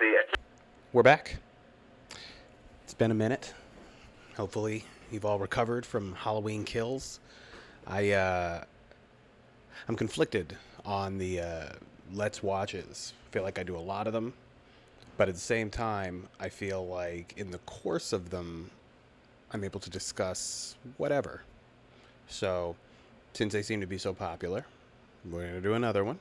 see 0.00 0.06
it. 0.06 0.38
We're 0.92 1.02
back. 1.02 1.36
It's 2.84 2.94
been 2.94 3.10
a 3.10 3.14
minute. 3.14 3.54
Hopefully, 4.36 4.84
you've 5.10 5.24
all 5.24 5.38
recovered 5.38 5.86
from 5.86 6.14
Halloween 6.14 6.64
kills. 6.64 7.20
I 7.86 8.12
uh, 8.12 8.64
I'm 9.88 9.96
conflicted 9.96 10.56
on 10.84 11.18
the 11.18 11.40
uh, 11.40 11.68
Let's 12.12 12.42
Watches. 12.42 13.14
I 13.28 13.32
feel 13.32 13.42
like 13.42 13.58
I 13.58 13.62
do 13.62 13.76
a 13.76 13.78
lot 13.78 14.06
of 14.06 14.12
them, 14.12 14.34
but 15.16 15.28
at 15.28 15.34
the 15.34 15.40
same 15.40 15.70
time, 15.70 16.28
I 16.38 16.48
feel 16.48 16.86
like 16.86 17.34
in 17.36 17.50
the 17.50 17.58
course 17.58 18.12
of 18.12 18.30
them, 18.30 18.70
I'm 19.52 19.64
able 19.64 19.80
to 19.80 19.90
discuss 19.90 20.76
whatever. 20.96 21.42
So, 22.28 22.76
since 23.32 23.52
they 23.52 23.62
seem 23.62 23.80
to 23.80 23.86
be 23.86 23.98
so 23.98 24.12
popular, 24.12 24.66
we're 25.24 25.52
to 25.52 25.60
do 25.60 25.74
another 25.74 26.04
one. 26.04 26.18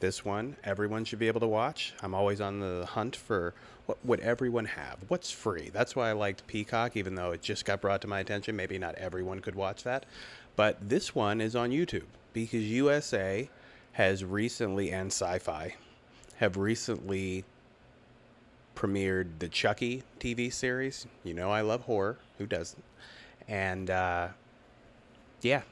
This 0.00 0.24
one, 0.24 0.56
everyone 0.64 1.04
should 1.04 1.18
be 1.18 1.28
able 1.28 1.40
to 1.40 1.46
watch. 1.46 1.94
I'm 2.02 2.14
always 2.14 2.40
on 2.40 2.60
the 2.60 2.86
hunt 2.86 3.16
for 3.16 3.54
what 3.86 3.98
would 4.04 4.20
everyone 4.20 4.64
have? 4.64 4.98
What's 5.08 5.30
free? 5.30 5.70
That's 5.72 5.94
why 5.94 6.10
I 6.10 6.12
liked 6.12 6.46
Peacock, 6.46 6.96
even 6.96 7.14
though 7.14 7.32
it 7.32 7.42
just 7.42 7.64
got 7.64 7.80
brought 7.80 8.00
to 8.02 8.08
my 8.08 8.20
attention. 8.20 8.56
Maybe 8.56 8.78
not 8.78 8.94
everyone 8.96 9.40
could 9.40 9.54
watch 9.54 9.82
that. 9.84 10.06
But 10.56 10.88
this 10.88 11.14
one 11.14 11.40
is 11.40 11.54
on 11.54 11.70
YouTube 11.70 12.06
because 12.32 12.62
USA 12.64 13.48
has 13.92 14.24
recently, 14.24 14.90
and 14.90 15.08
sci 15.08 15.38
fi, 15.38 15.76
have 16.36 16.56
recently 16.56 17.44
premiered 18.74 19.38
the 19.38 19.48
Chucky 19.48 20.02
TV 20.18 20.52
series. 20.52 21.06
You 21.22 21.34
know, 21.34 21.50
I 21.50 21.60
love 21.60 21.82
horror. 21.82 22.18
Who 22.38 22.46
doesn't? 22.46 22.82
And 23.46 23.90
uh, 23.90 24.28
yeah, 25.42 25.62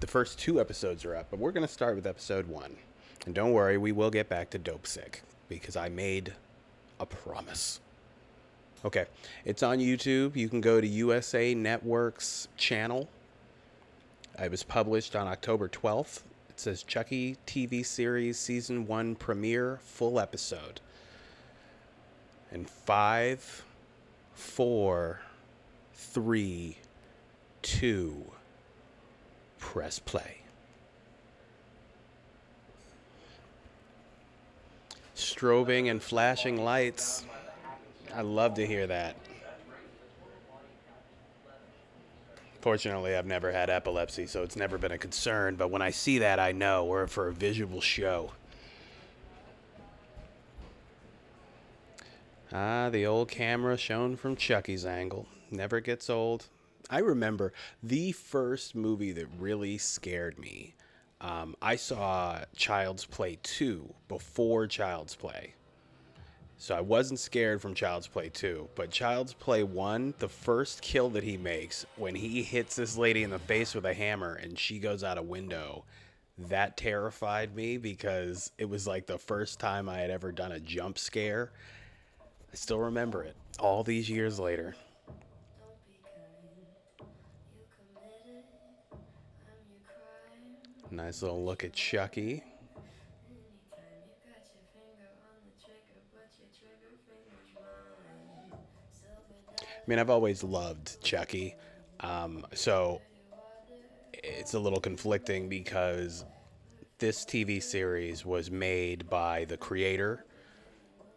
the 0.00 0.06
first 0.06 0.38
two 0.38 0.60
episodes 0.60 1.04
are 1.04 1.16
up, 1.16 1.26
but 1.30 1.38
we're 1.38 1.52
going 1.52 1.66
to 1.66 1.72
start 1.72 1.96
with 1.96 2.06
episode 2.06 2.46
one. 2.46 2.76
And 3.26 3.34
don't 3.34 3.52
worry, 3.52 3.76
we 3.78 3.92
will 3.92 4.10
get 4.10 4.28
back 4.28 4.50
to 4.50 4.58
Dope 4.58 4.86
Sick 4.86 5.22
because 5.48 5.76
I 5.76 5.88
made 5.88 6.32
a 7.00 7.06
promise. 7.06 7.80
Okay, 8.84 9.06
it's 9.44 9.62
on 9.62 9.78
YouTube. 9.78 10.36
You 10.36 10.48
can 10.48 10.60
go 10.60 10.80
to 10.80 10.86
USA 10.86 11.54
Network's 11.54 12.48
channel. 12.56 13.08
It 14.40 14.50
was 14.50 14.62
published 14.62 15.16
on 15.16 15.26
October 15.26 15.68
12th. 15.68 16.22
It 16.48 16.60
says 16.60 16.84
Chucky 16.84 17.36
TV 17.46 17.84
series 17.84 18.38
season 18.38 18.86
one 18.86 19.16
premiere 19.16 19.80
full 19.82 20.20
episode. 20.20 20.80
And 22.52 22.70
five, 22.70 23.64
four, 24.34 25.20
three, 25.92 26.78
two, 27.62 28.24
press 29.58 29.98
play. 29.98 30.37
Strobing 35.18 35.90
and 35.90 36.00
flashing 36.00 36.62
lights. 36.62 37.24
I 38.14 38.20
love 38.20 38.54
to 38.54 38.64
hear 38.64 38.86
that. 38.86 39.16
Fortunately, 42.60 43.16
I've 43.16 43.26
never 43.26 43.50
had 43.50 43.68
epilepsy, 43.68 44.26
so 44.26 44.44
it's 44.44 44.54
never 44.54 44.78
been 44.78 44.92
a 44.92 44.98
concern. 44.98 45.56
But 45.56 45.72
when 45.72 45.82
I 45.82 45.90
see 45.90 46.18
that, 46.20 46.38
I 46.38 46.52
know 46.52 46.84
we're 46.84 47.08
for 47.08 47.26
a 47.26 47.32
visual 47.32 47.80
show. 47.80 48.30
Ah, 52.52 52.88
the 52.88 53.04
old 53.04 53.28
camera 53.28 53.76
shown 53.76 54.14
from 54.16 54.36
Chucky's 54.36 54.86
angle. 54.86 55.26
Never 55.50 55.80
gets 55.80 56.08
old. 56.08 56.46
I 56.88 57.00
remember 57.00 57.52
the 57.82 58.12
first 58.12 58.76
movie 58.76 59.10
that 59.12 59.26
really 59.36 59.78
scared 59.78 60.38
me. 60.38 60.74
Um, 61.20 61.56
I 61.60 61.76
saw 61.76 62.40
Child's 62.54 63.04
Play 63.04 63.38
2 63.42 63.92
before 64.08 64.66
Child's 64.66 65.16
Play. 65.16 65.54
So 66.60 66.74
I 66.74 66.80
wasn't 66.80 67.20
scared 67.20 67.60
from 67.62 67.74
Child's 67.74 68.08
Play 68.08 68.28
2, 68.30 68.68
but 68.74 68.90
Child's 68.90 69.32
Play 69.32 69.62
1, 69.62 70.14
the 70.18 70.28
first 70.28 70.82
kill 70.82 71.08
that 71.10 71.22
he 71.22 71.36
makes 71.36 71.86
when 71.96 72.14
he 72.14 72.42
hits 72.42 72.76
this 72.76 72.96
lady 72.96 73.22
in 73.22 73.30
the 73.30 73.38
face 73.38 73.74
with 73.74 73.84
a 73.84 73.94
hammer 73.94 74.34
and 74.34 74.58
she 74.58 74.78
goes 74.78 75.04
out 75.04 75.18
a 75.18 75.22
window, 75.22 75.84
that 76.36 76.76
terrified 76.76 77.54
me 77.54 77.78
because 77.78 78.52
it 78.58 78.68
was 78.68 78.86
like 78.86 79.06
the 79.06 79.18
first 79.18 79.58
time 79.58 79.88
I 79.88 79.98
had 79.98 80.10
ever 80.10 80.32
done 80.32 80.52
a 80.52 80.60
jump 80.60 80.98
scare. 80.98 81.50
I 82.52 82.56
still 82.56 82.78
remember 82.78 83.22
it 83.22 83.36
all 83.58 83.82
these 83.84 84.08
years 84.08 84.38
later. 84.38 84.74
Nice 90.90 91.22
little 91.22 91.44
look 91.44 91.64
at 91.64 91.74
Chucky. 91.74 92.42
I 99.60 99.90
mean, 99.90 99.98
I've 99.98 100.10
always 100.10 100.42
loved 100.42 101.00
Chucky. 101.02 101.54
Um, 102.00 102.46
so 102.54 103.00
it's 104.12 104.54
a 104.54 104.58
little 104.58 104.80
conflicting 104.80 105.48
because 105.48 106.24
this 106.98 107.24
TV 107.24 107.62
series 107.62 108.24
was 108.24 108.50
made 108.50 109.08
by 109.10 109.44
the 109.44 109.56
creator. 109.56 110.24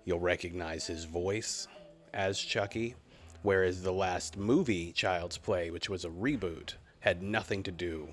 You'll 0.04 0.20
recognize 0.20 0.86
his 0.86 1.06
voice 1.06 1.68
as 2.14 2.40
Chucky. 2.40 2.96
Whereas 3.44 3.82
the 3.82 3.94
last 3.94 4.38
movie, 4.38 4.92
Child's 4.92 5.38
Play, 5.38 5.72
which 5.72 5.90
was 5.90 6.06
a 6.06 6.10
reboot, 6.10 6.74
had 7.00 7.24
nothing 7.24 7.64
to 7.64 7.72
do 7.72 8.10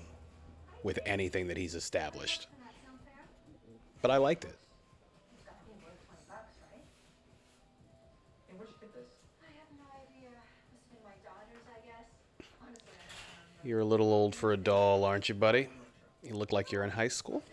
with 0.83 0.99
anything 1.05 1.47
that 1.47 1.57
he's 1.57 1.75
established. 1.75 2.47
But 4.01 4.11
I 4.11 4.17
liked 4.17 4.45
it. 4.45 4.55
You're 13.61 13.81
a 13.81 13.85
little 13.85 14.13
old 14.13 14.35
for 14.35 14.53
a 14.53 14.57
doll, 14.57 15.03
aren't 15.03 15.27
you, 15.27 15.35
buddy? 15.35 15.67
You 16.23 16.35
look 16.35 16.53
like 16.53 16.71
you're 16.71 16.83
in 16.83 16.89
high 16.89 17.09
school. 17.09 17.43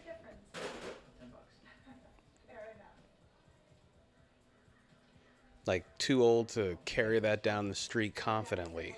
Like 5.66 5.84
too 5.98 6.22
old 6.22 6.48
to 6.50 6.78
carry 6.84 7.18
that 7.18 7.42
down 7.42 7.68
the 7.68 7.74
street 7.74 8.14
confidently. 8.14 8.94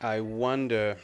I 0.00 0.20
wonder, 0.20 0.98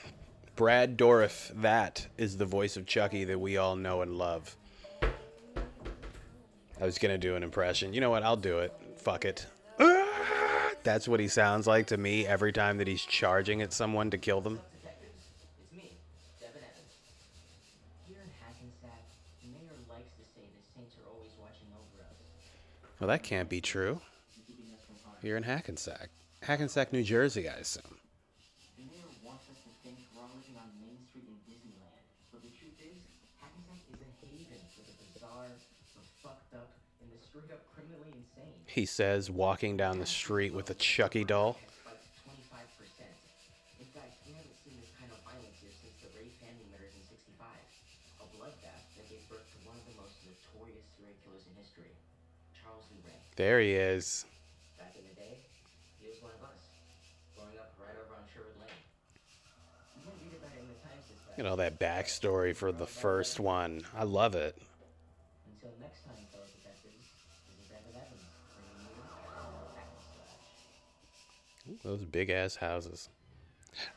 Brad 0.57 0.97
Dourif, 0.97 1.51
that 1.63 2.07
is 2.19 2.37
the 2.37 2.45
voice 2.45 2.77
of 2.77 2.87
Chucky 2.87 3.25
that 3.25 3.41
we 3.41 3.57
all 3.57 3.77
know 3.77 4.03
and 4.03 4.17
love. 4.17 4.57
I 5.03 6.85
was 6.85 6.99
to 6.99 7.19
do 7.19 7.37
an 7.37 7.43
impression. 7.43 7.95
You 7.95 8.01
know 8.01 8.11
what? 8.11 8.23
I'll 8.23 8.37
do 8.37 8.59
it. 8.59 8.73
Fuck 8.97 9.25
it. 9.25 9.47
That's 10.83 11.07
what 11.07 11.21
he 11.21 11.29
sounds 11.29 11.67
like 11.67 11.87
to 11.89 11.97
me 11.97 12.27
every 12.27 12.53
time 12.53 12.79
that 12.79 12.89
he's 12.89 13.03
charging 13.03 13.63
at 13.63 13.73
someone 13.73 14.11
to 14.11 14.19
kill 14.19 14.41
them. 14.41 14.61
Here 15.71 15.83
Well, 23.03 23.09
that 23.09 23.25
can't 23.25 23.49
be 23.49 23.61
true. 23.61 24.01
You're 25.23 25.37
in 25.37 25.43
Hackensack. 25.43 26.11
Hackensack, 26.41 26.93
New 26.93 27.03
Jersey, 27.03 27.49
I 27.49 27.55
assume. 27.55 27.99
The 28.79 28.87
mayor 28.87 29.11
wants 29.27 29.43
us 29.51 29.59
to 29.59 29.71
think 29.83 29.99
we're 30.15 30.23
all 30.23 30.31
living 30.39 30.55
on 30.55 30.71
Main 30.79 31.03
Street 31.11 31.27
in 31.27 31.35
Disneyland, 31.43 32.07
but 32.31 32.47
the 32.47 32.55
truth 32.55 32.79
is, 32.79 33.03
Hackensack 33.43 33.83
is 33.91 33.99
a 34.07 34.11
haven 34.23 34.63
for 34.79 34.87
the 34.87 34.95
bizarre, 35.03 35.51
the 35.51 36.03
fucked 36.23 36.55
up, 36.55 36.79
and 37.03 37.11
the 37.11 37.19
straight 37.27 37.51
up 37.51 37.67
criminally 37.75 38.15
insane. 38.15 38.62
He 38.73 38.87
says, 38.87 39.31
walking 39.31 39.77
down 39.77 39.99
the 39.99 40.07
street 40.07 40.55
with 40.55 40.71
a 40.71 40.75
Chucky 40.75 41.25
doll. 41.25 41.59
25%. 42.25 43.05
In 43.79 43.87
fact, 43.93 44.17
we 44.25 44.33
haven't 44.33 44.57
seen 44.65 44.81
this 44.81 44.89
kind 44.97 45.13
of 45.13 45.21
violence 45.29 45.61
here 45.61 45.77
since 45.77 45.93
the 46.01 46.09
Ray 46.17 46.33
family 46.41 46.65
murders 46.73 46.97
in 46.97 47.05
65. 47.05 47.45
A 47.45 48.27
bloodbath 48.33 48.81
that 48.97 49.07
gave 49.13 49.21
birth 49.29 49.45
to 49.45 49.59
one 49.69 49.77
of 49.77 49.85
the 49.85 49.93
most 50.01 50.17
notorious 50.25 50.89
serial 50.97 51.13
killers 51.21 51.45
in 51.45 51.53
history, 51.61 51.93
Charles 52.57 52.89
Ray. 53.05 53.13
There 53.37 53.61
he 53.61 53.77
is. 53.77 54.25
Back 54.81 54.97
in 54.97 55.05
the 55.05 55.21
day, 55.21 55.37
he 56.01 56.09
was 56.09 56.25
one 56.25 56.33
of 56.33 56.41
us, 56.49 56.65
growing 57.37 57.61
up 57.61 57.77
right 57.77 57.93
over 57.93 58.17
on 58.17 58.25
Sherwood 58.33 58.57
Lane. 58.57 58.73
You 60.01 60.09
can 60.09 60.17
read 60.17 60.41
about 60.41 60.57
it 60.57 60.65
in 60.65 60.73
the 60.73 60.81
Times 60.81 61.05
this 61.13 61.21
You 61.37 61.45
know, 61.45 61.61
that 61.61 61.77
backstory 61.77 62.57
for 62.57 62.73
the 62.73 62.89
first 62.89 63.37
one. 63.37 63.85
I 63.93 64.09
love 64.09 64.33
it. 64.33 64.57
Until 65.61 65.77
next 65.77 66.09
time, 66.09 66.25
fellow 66.33 66.49
detectives, 66.49 67.05
this 67.53 67.61
is 67.61 67.69
Devon 67.71 67.95
Evans, 67.95 68.25
bringing 68.59 68.83
you 68.83 69.07
Back 69.79 69.87
Those 71.85 72.05
big 72.05 72.31
ass 72.31 72.57
houses. 72.57 73.09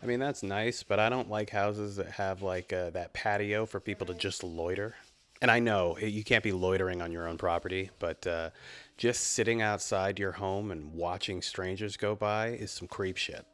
I 0.02 0.06
mean, 0.06 0.20
that's 0.20 0.44
nice, 0.44 0.84
but 0.84 1.00
I 1.00 1.10
don't 1.10 1.30
like 1.30 1.50
houses 1.50 1.98
that 1.98 2.12
have 2.12 2.42
like 2.42 2.72
uh, 2.72 2.92
that 2.92 3.14
patio 3.14 3.66
for 3.66 3.80
people 3.80 4.08
to 4.08 4.14
just 4.14 4.44
loiter. 4.44 4.96
And 5.42 5.52
I 5.52 5.60
know 5.60 5.98
you 5.98 6.24
can't 6.24 6.44
be 6.44 6.54
loitering 6.54 7.02
on 7.02 7.12
your 7.12 7.28
own 7.28 7.38
property, 7.38 7.90
but 8.00 8.26
uh, 8.26 8.52
just 8.98 9.32
sitting 9.32 9.62
outside 9.62 10.18
your 10.18 10.32
home 10.32 10.72
and 10.72 10.94
watching 10.94 11.42
strangers 11.42 11.98
go 11.98 12.16
by 12.16 12.50
is 12.50 12.72
some 12.72 12.88
creep 12.88 13.18
shit. 13.18 13.46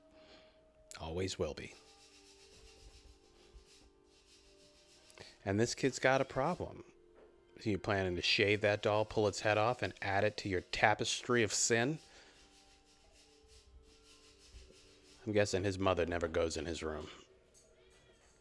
Always 1.00 1.40
will 1.40 1.56
be. 1.56 1.74
And 5.44 5.60
this 5.60 5.74
kid's 5.74 5.98
got 5.98 6.22
a 6.22 6.26
problem. 6.26 6.84
Are 7.66 7.70
you 7.70 7.80
planning 7.80 8.16
to 8.16 8.22
shave 8.22 8.62
that 8.62 8.84
doll, 8.84 9.06
pull 9.06 9.28
its 9.28 9.42
head 9.42 9.58
off, 9.58 9.82
and 9.82 9.94
add 10.02 10.24
it 10.24 10.38
to 10.38 10.50
your 10.50 10.62
tapestry 10.62 11.42
of 11.42 11.54
sin? 11.54 11.98
I'm 15.26 15.34
guessing 15.34 15.64
his 15.64 15.78
mother 15.78 16.06
never 16.06 16.28
goes 16.28 16.58
in 16.58 16.66
his 16.66 16.82
room. 16.82 17.08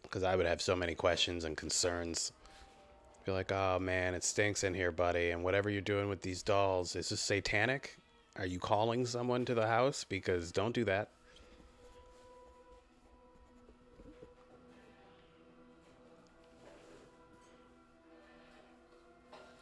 Because 0.03 0.23
I 0.23 0.35
would 0.35 0.47
have 0.47 0.62
so 0.62 0.75
many 0.75 0.94
questions 0.94 1.44
and 1.44 1.56
concerns. 1.56 2.32
Be 3.25 3.32
like, 3.32 3.53
oh 3.53 3.79
man, 3.79 4.15
it 4.15 4.25
stinks 4.25 4.65
in 4.65 4.75
here, 4.75 4.91
buddy. 4.91 5.31
And 5.31 5.44
whatever 5.44 5.69
you're 5.69 5.82
doing 5.82 6.09
with 6.09 6.23
these 6.23 6.43
dolls, 6.43 6.97
is 6.97 7.11
this 7.11 7.21
satanic? 7.21 7.97
Are 8.37 8.47
you 8.47 8.59
calling 8.59 9.05
someone 9.05 9.44
to 9.44 9.55
the 9.55 9.67
house? 9.67 10.05
Because 10.05 10.53
don't 10.53 10.75
do 10.75 10.85
that. 10.87 11.11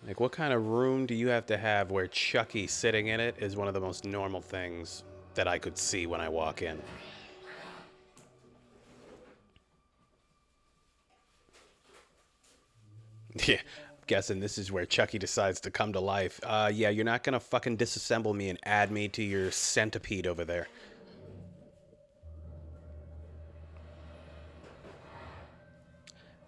Like, 0.07 0.21
what 0.21 0.33
kind 0.33 0.55
of 0.55 0.67
room 0.69 1.05
do 1.05 1.15
you 1.15 1.29
have 1.29 1.45
to 1.47 1.59
have 1.59 1.91
where 1.91 2.07
Chucky 2.07 2.67
sitting 2.67 3.09
in 3.09 3.21
it 3.21 3.35
is 3.41 3.57
one 3.57 3.69
of 3.69 3.75
the 3.75 3.81
most 3.81 4.07
normal 4.07 4.41
things 4.41 5.05
that 5.35 5.47
I 5.47 5.59
could 5.59 5.77
see 5.77 6.07
when 6.07 6.21
I 6.21 6.29
walk 6.29 6.63
in? 6.63 6.81
Yeah, 13.47 13.57
I'm 13.57 14.05
guessing 14.07 14.41
this 14.41 14.59
is 14.59 14.73
where 14.73 14.87
Chucky 14.87 15.19
decides 15.19 15.61
to 15.61 15.71
come 15.71 15.93
to 15.93 16.01
life. 16.01 16.41
Uh, 16.43 16.71
yeah, 16.73 16.89
you're 16.89 17.05
not 17.05 17.23
gonna 17.23 17.41
fucking 17.41 17.77
disassemble 17.77 18.35
me 18.35 18.49
and 18.49 18.59
add 18.65 18.91
me 18.91 19.09
to 19.09 19.23
your 19.23 19.51
centipede 19.51 20.27
over 20.27 20.45
there. 20.45 20.69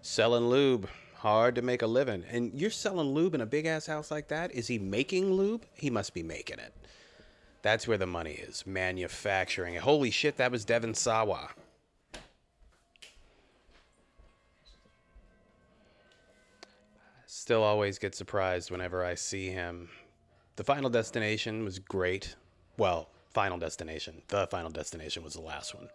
Selling 0.01 0.47
lube. 0.47 0.89
Hard 1.15 1.53
to 1.55 1.61
make 1.61 1.83
a 1.83 1.87
living. 1.87 2.23
And 2.31 2.51
you're 2.59 2.71
selling 2.71 3.13
lube 3.13 3.35
in 3.35 3.41
a 3.41 3.45
big 3.45 3.67
ass 3.67 3.85
house 3.85 4.09
like 4.09 4.27
that? 4.29 4.51
Is 4.51 4.67
he 4.67 4.79
making 4.79 5.31
lube? 5.31 5.65
He 5.73 5.91
must 5.91 6.15
be 6.15 6.23
making 6.23 6.57
it. 6.57 6.73
That's 7.61 7.87
where 7.87 7.99
the 7.99 8.07
money 8.07 8.33
is. 8.33 8.65
Manufacturing. 8.65 9.75
Holy 9.75 10.09
shit, 10.09 10.37
that 10.37 10.51
was 10.51 10.65
Devon 10.65 10.95
Sawa. 10.95 11.49
Still 17.51 17.63
always 17.63 17.99
get 17.99 18.15
surprised 18.15 18.71
whenever 18.71 19.03
I 19.03 19.15
see 19.15 19.49
him. 19.49 19.89
The 20.55 20.63
Final 20.63 20.89
Destination 20.89 21.65
was 21.65 21.79
great. 21.79 22.37
Well, 22.77 23.09
Final 23.33 23.57
Destination. 23.57 24.21
The 24.29 24.47
Final 24.47 24.69
Destination 24.69 25.21
was 25.21 25.33
the 25.33 25.41
last 25.41 25.75
one. 25.75 25.89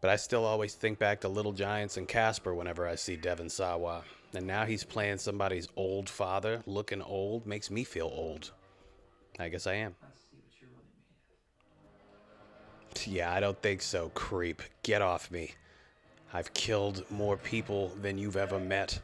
But 0.00 0.08
I 0.08 0.16
still 0.16 0.46
always 0.46 0.72
think 0.72 0.98
back 0.98 1.20
to 1.20 1.28
Little 1.28 1.52
Giants 1.52 1.98
and 1.98 2.08
Casper 2.08 2.54
whenever 2.54 2.88
I 2.88 2.94
see 2.94 3.16
Devon 3.16 3.50
Sawa. 3.50 4.02
And 4.32 4.46
now 4.46 4.64
he's 4.64 4.82
playing 4.82 5.18
somebody's 5.18 5.68
old 5.76 6.08
father, 6.08 6.62
looking 6.64 7.02
old, 7.02 7.46
makes 7.46 7.70
me 7.70 7.84
feel 7.84 8.10
old. 8.10 8.50
I 9.38 9.50
guess 9.50 9.66
I 9.66 9.74
am. 9.74 9.94
Yeah, 13.04 13.30
I 13.30 13.40
don't 13.40 13.60
think 13.60 13.82
so, 13.82 14.08
creep. 14.14 14.62
Get 14.84 15.02
off 15.02 15.30
me. 15.30 15.52
I've 16.32 16.54
killed 16.54 17.04
more 17.10 17.36
people 17.36 17.88
than 18.00 18.16
you've 18.16 18.38
ever 18.38 18.58
met. 18.58 18.98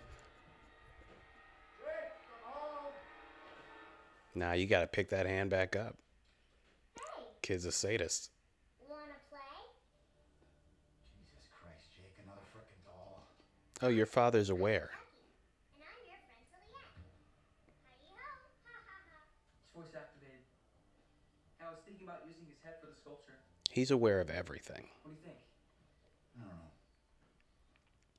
Nah, 4.38 4.52
you 4.52 4.66
gotta 4.70 4.86
pick 4.86 5.10
that 5.10 5.26
hand 5.26 5.50
back 5.50 5.74
up. 5.74 5.98
Kid's 7.42 7.64
a 7.64 7.72
sadist. 7.72 8.30
Wanna 8.86 9.18
play? 9.26 9.66
Jesus 11.10 11.50
Christ, 11.50 11.90
Jake, 11.98 12.14
another 12.22 12.46
frickin' 12.54 12.78
doll. 12.86 13.26
Oh, 13.82 13.90
your 13.90 14.06
father's 14.06 14.50
aware. 14.50 14.94
And 15.74 15.82
I'm 15.82 16.06
your 16.06 16.22
friend 16.22 16.46
Juliet. 16.54 16.86
Hi 17.90 18.14
ho, 18.14 18.30
ha 18.62 18.78
ha 18.78 18.96
ha. 19.10 19.26
It's 19.58 19.74
voice 19.74 19.90
activated. 19.98 20.46
I 21.58 21.74
was 21.74 21.82
thinking 21.82 22.06
about 22.06 22.22
using 22.30 22.46
his 22.46 22.62
head 22.62 22.78
for 22.78 22.86
the 22.86 22.94
sculpture. 22.94 23.42
He's 23.74 23.90
aware 23.90 24.22
of 24.22 24.30
everything. 24.30 24.86
What 25.02 25.18
do 25.18 25.18
you 25.18 25.26
think? 25.26 25.42
I 26.38 26.46
don't 26.46 26.54
know. 26.54 26.70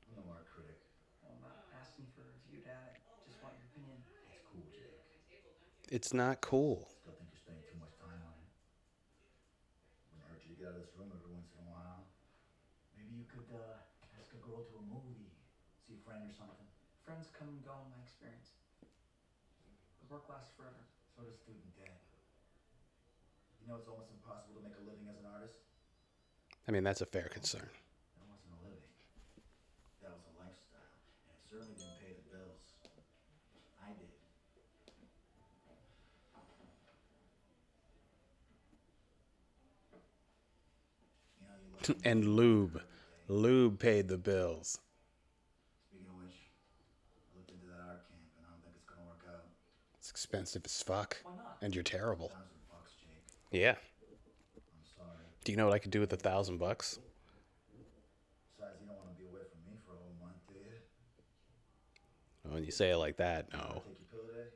I'm 0.03 0.19
no 0.19 0.35
art 0.35 0.51
critic. 0.51 0.83
Well, 1.23 1.31
I'm 1.39 1.47
not 1.47 1.63
asking 1.79 2.11
for 2.11 2.27
a 2.27 2.31
review, 2.43 2.59
Dad. 2.67 2.99
I 3.07 3.23
just 3.23 3.39
want 3.39 3.55
your 3.55 3.71
opinion. 3.71 4.03
It's 4.35 4.43
cool, 4.51 4.67
Jake. 4.67 4.99
It's 5.89 6.13
not 6.13 6.41
cool. 6.41 6.85
Still 7.01 7.17
think 7.17 7.33
you're 7.33 7.41
spending 7.41 7.65
too 7.65 7.79
much 7.81 7.97
time 7.97 8.21
on 8.21 8.35
it. 8.45 8.49
Wouldn't 10.13 10.29
hurt 10.29 10.41
you 10.45 10.53
to 10.53 10.57
get 10.61 10.69
out 10.69 10.77
of 10.77 10.85
this 10.85 10.93
room 10.93 11.09
every 11.09 11.33
once 11.33 11.49
in 11.57 11.65
a 11.65 11.67
while. 11.73 12.05
Maybe 12.93 13.17
you 13.17 13.25
could 13.25 13.49
uh, 13.49 13.81
ask 14.21 14.29
a 14.37 14.41
girl 14.45 14.61
to 14.69 14.73
a 14.77 14.85
movie, 14.85 15.33
see 15.89 15.97
a 15.97 16.01
friend 16.05 16.21
or 16.29 16.33
something. 16.37 16.69
Friends 17.01 17.33
come 17.33 17.49
and 17.49 17.61
go 17.65 17.73
in 17.73 17.89
my 17.89 17.99
experience. 18.05 18.53
The 20.05 20.07
work 20.13 20.29
lasts 20.29 20.53
forever. 20.53 20.85
So 21.17 21.25
does 21.25 21.41
student 21.41 21.73
debt. 21.73 21.97
You 23.59 23.65
know 23.73 23.81
it's 23.81 23.89
almost 23.89 24.13
impossible 24.13 24.61
to 24.61 24.63
make 24.65 24.77
a 24.77 24.85
living 24.85 25.09
as 25.09 25.17
an 25.17 25.25
artist. 25.25 25.57
I 26.65 26.71
mean, 26.71 26.85
that's 26.85 27.01
a 27.01 27.09
fair 27.09 27.33
concern. 27.33 27.65
That 27.65 28.29
wasn't 28.29 28.53
a 28.53 28.61
living. 28.61 28.93
That 30.05 30.13
was 30.13 30.21
a 30.29 30.33
lifestyle, 30.37 30.93
and 31.25 31.33
it 31.33 31.41
certainly 31.49 31.73
didn't 31.73 31.97
pay 31.97 32.13
the 32.13 32.25
bills. 32.29 32.61
I 33.81 33.89
did. 33.97 34.13
You 41.41 41.47
know, 41.47 41.55
you 41.61 41.69
look 41.73 41.78
And 42.03 42.35
lube. 42.35 42.81
Lube 43.27 43.79
paid 43.79 44.07
the 44.07 44.17
bills. 44.17 44.79
Speaking 45.89 46.07
of 46.09 46.15
which, 46.21 46.35
I 47.15 47.37
looked 47.37 47.51
into 47.51 47.65
that 47.67 47.79
art 47.87 48.07
camp, 48.09 48.21
and 48.37 48.45
I 48.45 48.51
don't 48.51 48.61
think 48.63 48.75
it's 48.75 48.85
gonna 48.85 49.07
work 49.07 49.25
out. 49.29 49.45
It's 49.97 50.09
expensive 50.09 50.63
as 50.65 50.81
fuck. 50.83 51.17
Why 51.23 51.31
not? 51.35 51.57
And 51.61 51.73
you're 51.75 51.83
terrible. 51.83 52.31
Bucks, 52.69 52.91
Jake. 52.99 53.59
Yeah. 53.61 53.75
I'm 53.75 54.85
sorry. 54.97 55.17
Do 55.43 55.51
you 55.51 55.57
know 55.57 55.65
what 55.65 55.73
I 55.73 55.79
could 55.79 55.91
do 55.91 55.99
with 55.99 56.13
a 56.13 56.17
thousand 56.17 56.57
bucks? 56.57 56.99
Besides, 58.57 58.77
you 58.81 58.87
don't 58.87 58.97
want 58.97 59.15
to 59.15 59.21
be 59.21 59.27
away 59.29 59.45
from 59.49 59.61
me 59.71 59.77
for 59.85 59.93
a 59.93 59.97
whole 59.97 60.15
month, 60.19 60.37
do 60.47 60.55
you? 60.55 60.77
Oh, 62.49 62.53
when 62.55 62.63
you 62.63 62.71
say 62.71 62.89
it 62.91 62.97
like 62.97 63.17
that, 63.17 63.51
no. 63.53 63.81
Take 63.85 63.97
your 63.97 64.09
pill 64.09 64.25
today? 64.29 64.49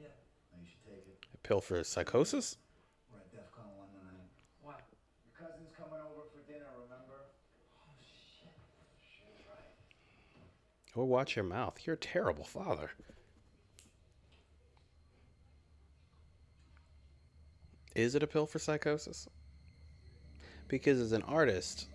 Yeah. 0.00 0.08
No, 0.52 0.60
you 0.62 0.68
should 0.68 0.84
take 0.84 1.04
it. 1.08 1.18
A 1.34 1.38
pill 1.46 1.60
for 1.60 1.82
psychosis? 1.84 2.56
We're 3.12 3.20
at 3.20 3.30
DEF 3.32 3.52
CON 3.52 3.68
1 3.76 3.88
tonight. 3.92 4.28
Why? 4.62 4.76
Your 5.24 5.34
cousin's 5.36 5.72
coming 5.76 6.00
over 6.00 6.24
for 6.32 6.40
dinner, 6.50 6.68
remember? 6.80 7.28
Oh, 7.76 7.92
shit. 8.00 8.48
Shit, 9.04 9.36
right. 9.48 9.68
Or 10.94 11.04
watch 11.04 11.34
your 11.36 11.44
mouth. 11.44 11.78
You're 11.84 11.94
a 11.94 11.98
terrible 11.98 12.44
father. 12.44 12.90
Is 17.94 18.14
it 18.14 18.22
a 18.22 18.26
pill 18.26 18.46
for 18.46 18.58
psychosis? 18.58 19.28
Because 20.68 21.00
as 21.00 21.12
an 21.12 21.22
artist, 21.22 21.86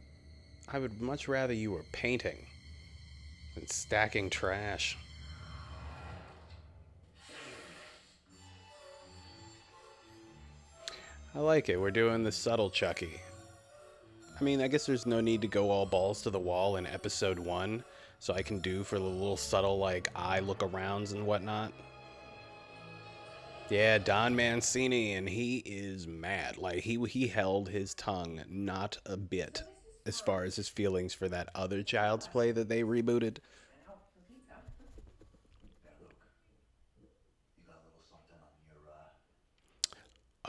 I 0.68 0.80
would 0.80 1.02
much 1.02 1.28
rather 1.28 1.54
you 1.54 1.72
were 1.72 1.84
painting 1.92 2.46
than 3.56 3.68
stacking 3.68 4.30
trash. 4.30 4.98
I 11.36 11.40
like 11.40 11.70
it. 11.70 11.80
We're 11.80 11.92
doing 11.92 12.24
the 12.24 12.32
subtle 12.32 12.70
Chucky. 12.70 13.22
I 14.40 14.44
mean, 14.44 14.62
I 14.62 14.68
guess 14.68 14.86
there's 14.86 15.06
no 15.06 15.22
need 15.22 15.42
to 15.42 15.48
go 15.48 15.70
all 15.70 15.86
balls 15.86 16.22
to 16.24 16.30
the 16.30 16.40
wall 16.40 16.78
in 16.78 16.88
episode 16.88 17.38
one, 17.38 17.84
so 18.20 18.34
I 18.34 18.42
can 18.42 18.60
do 18.60 18.84
for 18.84 19.00
the 19.00 19.06
little 19.06 19.38
subtle, 19.38 19.80
like, 19.80 20.10
eye 20.16 20.40
look 20.40 20.60
arounds 20.60 21.14
and 21.14 21.26
whatnot. 21.26 21.74
Yeah, 23.70 23.98
Don 23.98 24.36
Mancini, 24.36 25.14
and 25.14 25.28
he 25.28 25.58
is 25.58 26.08
mad. 26.08 26.58
Like, 26.58 26.80
he, 26.80 27.04
he 27.06 27.28
held 27.28 27.70
his 27.70 27.94
tongue 27.94 28.42
not 28.50 28.98
a 29.06 29.18
bit 29.18 29.64
as 30.06 30.20
far 30.20 30.44
as 30.44 30.56
his 30.56 30.68
feelings 30.68 31.14
for 31.14 31.30
that 31.30 31.50
other 31.54 31.84
child's 31.84 32.28
play 32.28 32.52
that 32.52 32.68
they 32.68 32.84
rebooted. 32.84 33.38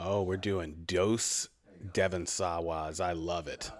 Oh, 0.03 0.23
we're 0.23 0.37
doing 0.37 0.83
Dose 0.87 1.47
Devon 1.93 2.25
Sawas. 2.25 2.99
I 2.99 3.11
love 3.11 3.47
it. 3.47 3.59
That's 3.59 3.71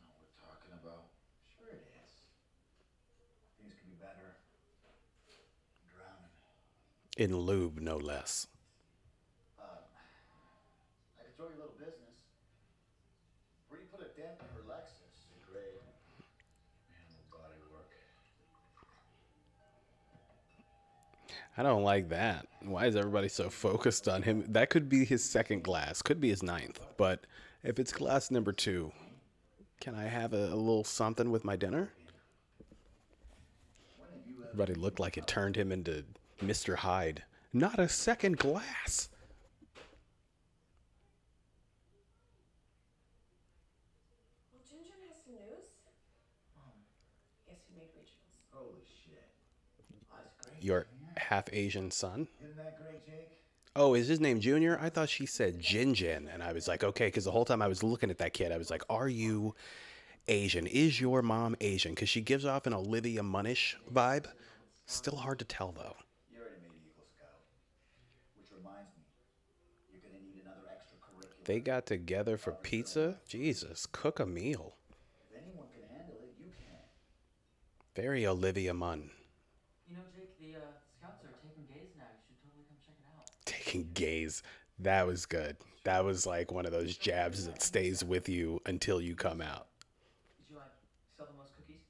not 0.00 0.16
what 0.16 0.24
we're 0.24 0.40
talking 0.40 0.72
about. 0.82 1.12
Sure 1.52 1.68
it 1.68 1.84
is. 1.92 2.08
Things 3.60 3.74
could 3.76 3.84
be 3.84 4.00
better. 4.00 4.40
I'm 4.48 5.92
drowning. 5.92 6.32
In 7.18 7.36
lube, 7.36 7.78
no 7.78 7.98
less. 7.98 8.46
Uh, 9.60 9.64
I 11.20 11.24
could 11.24 11.36
throw 11.36 11.46
you 11.46 11.56
a 11.56 11.60
little 11.60 11.74
business. 11.78 12.16
Where 13.68 13.78
do 13.78 13.84
you 13.84 13.90
put 13.94 14.00
a 14.00 14.18
dent 14.18 14.40
in 14.40 14.46
her 14.56 14.62
Lexus? 14.66 15.28
Great. 15.52 15.76
Animal 16.88 17.24
body 17.30 17.60
work. 17.70 17.90
I 21.58 21.62
don't 21.62 21.82
like 21.82 22.08
that. 22.08 22.46
Why 22.62 22.86
is 22.86 22.96
everybody 22.96 23.28
so 23.28 23.50
focused 23.50 24.08
on 24.08 24.22
him? 24.22 24.46
That 24.48 24.70
could 24.70 24.88
be 24.88 25.04
his 25.04 25.22
second 25.22 25.64
glass, 25.64 26.00
could 26.00 26.18
be 26.20 26.30
his 26.30 26.42
ninth. 26.42 26.80
But 26.96 27.26
if 27.62 27.78
it's 27.78 27.92
glass 27.92 28.30
number 28.30 28.52
two, 28.52 28.90
can 29.82 29.94
I 29.94 30.04
have 30.04 30.32
a, 30.32 30.46
a 30.46 30.56
little 30.56 30.84
something 30.84 31.30
with 31.30 31.44
my 31.44 31.56
dinner? 31.56 31.92
Everybody 34.44 34.74
looked 34.74 34.98
like 34.98 35.18
it 35.18 35.26
turned 35.26 35.56
him 35.56 35.72
into 35.72 36.04
Mr. 36.42 36.76
Hyde. 36.76 37.22
Not 37.52 37.78
a 37.78 37.88
second 37.88 38.38
glass. 38.38 39.08
Well, 44.52 44.62
Ginger 44.68 44.94
has 45.08 45.22
some 45.24 45.34
news. 45.34 45.66
Um, 46.56 46.72
Guess 47.48 47.58
who 47.68 47.78
made 47.78 47.90
regionals? 47.94 48.36
Holy 48.52 48.82
shit. 49.04 49.28
Oh, 50.10 50.16
that's 50.22 50.46
great. 50.46 50.62
Your 50.62 50.86
half 51.16 51.48
Asian 51.52 51.90
son. 51.90 52.28
Isn't 52.42 52.56
that 52.56 52.78
great, 52.82 53.04
Jake? 53.04 53.28
Oh, 53.76 53.94
is 53.94 54.08
his 54.08 54.20
name 54.20 54.40
Junior? 54.40 54.78
I 54.80 54.88
thought 54.90 55.08
she 55.08 55.26
said 55.26 55.60
Jin 55.60 55.94
Jin. 55.94 56.28
And 56.28 56.42
I 56.42 56.52
was 56.52 56.68
like, 56.68 56.84
okay, 56.84 57.06
because 57.06 57.24
the 57.24 57.30
whole 57.30 57.44
time 57.44 57.62
I 57.62 57.68
was 57.68 57.82
looking 57.82 58.10
at 58.10 58.18
that 58.18 58.32
kid, 58.34 58.52
I 58.52 58.58
was 58.58 58.70
like, 58.70 58.82
are 58.90 59.08
you 59.08 59.54
Asian? 60.28 60.66
Is 60.66 61.00
your 61.00 61.22
mom 61.22 61.56
Asian? 61.60 61.92
Because 61.92 62.08
she 62.08 62.20
gives 62.20 62.44
off 62.44 62.66
an 62.66 62.74
Olivia 62.74 63.22
Munnish 63.22 63.74
vibe. 63.92 64.26
Still 64.86 65.16
hard 65.16 65.38
to 65.38 65.44
tell, 65.44 65.72
though. 65.72 65.96
You 66.30 66.38
already 66.40 66.60
made 66.60 66.74
Eagle 66.84 67.06
Scout. 67.16 67.40
Which 68.36 68.50
reminds 68.52 68.90
me, 68.98 69.04
you're 69.90 70.02
gonna 70.02 70.20
need 70.20 70.42
another 70.44 70.68
extracurricular. 70.68 71.01
They 71.44 71.58
got 71.60 71.86
together 71.86 72.36
for 72.36 72.52
pizza? 72.52 73.18
Jesus, 73.26 73.86
cook 73.90 74.20
a 74.20 74.26
meal. 74.26 74.74
If 75.30 75.42
anyone 75.42 75.66
can 75.74 75.82
handle 75.96 76.16
it, 76.22 76.34
you 76.38 76.50
can. 76.54 76.78
Very 77.96 78.26
Olivia 78.26 78.72
Munn. 78.72 79.10
You 79.88 79.96
know, 79.96 80.02
Jake, 80.14 80.38
the 80.38 80.58
uh, 80.58 80.62
scouts 80.98 81.24
are 81.24 81.34
taking 81.42 81.66
gays 81.66 81.90
now. 81.98 82.06
You 82.06 82.22
should 82.28 82.38
totally 82.46 82.64
come 82.70 82.78
check 82.78 82.94
it 82.94 83.06
out. 83.10 83.26
Taking 83.44 83.90
gaze. 83.92 84.42
That 84.78 85.06
was 85.06 85.26
good. 85.26 85.56
That 85.84 86.04
was 86.04 86.26
like 86.26 86.52
one 86.52 86.64
of 86.64 86.70
those 86.70 86.96
jabs 86.96 87.46
that 87.46 87.60
stays 87.60 88.04
with 88.04 88.28
you 88.28 88.62
until 88.66 89.00
you 89.02 89.16
come 89.16 89.42
out. 89.42 89.66
Did 90.38 90.46
you 90.54 90.56
like 90.62 90.70
sell 91.18 91.26
the 91.26 91.34
most 91.34 91.50
cookies? 91.58 91.82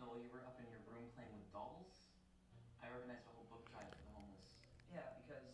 No, 0.00 0.08
while 0.08 0.16
you 0.24 0.32
were 0.32 0.40
up 0.40 0.56
in 0.56 0.64
your 0.72 0.80
room 0.88 1.04
playing 1.12 1.28
with 1.36 1.44
dolls. 1.52 1.92
I 2.80 2.88
organized 2.96 3.28
a 3.28 3.32
whole 3.36 3.44
book 3.52 3.68
drive 3.68 3.92
for 3.92 4.00
the 4.08 4.12
homeless. 4.16 4.56
Yeah, 4.88 5.04
because 5.20 5.44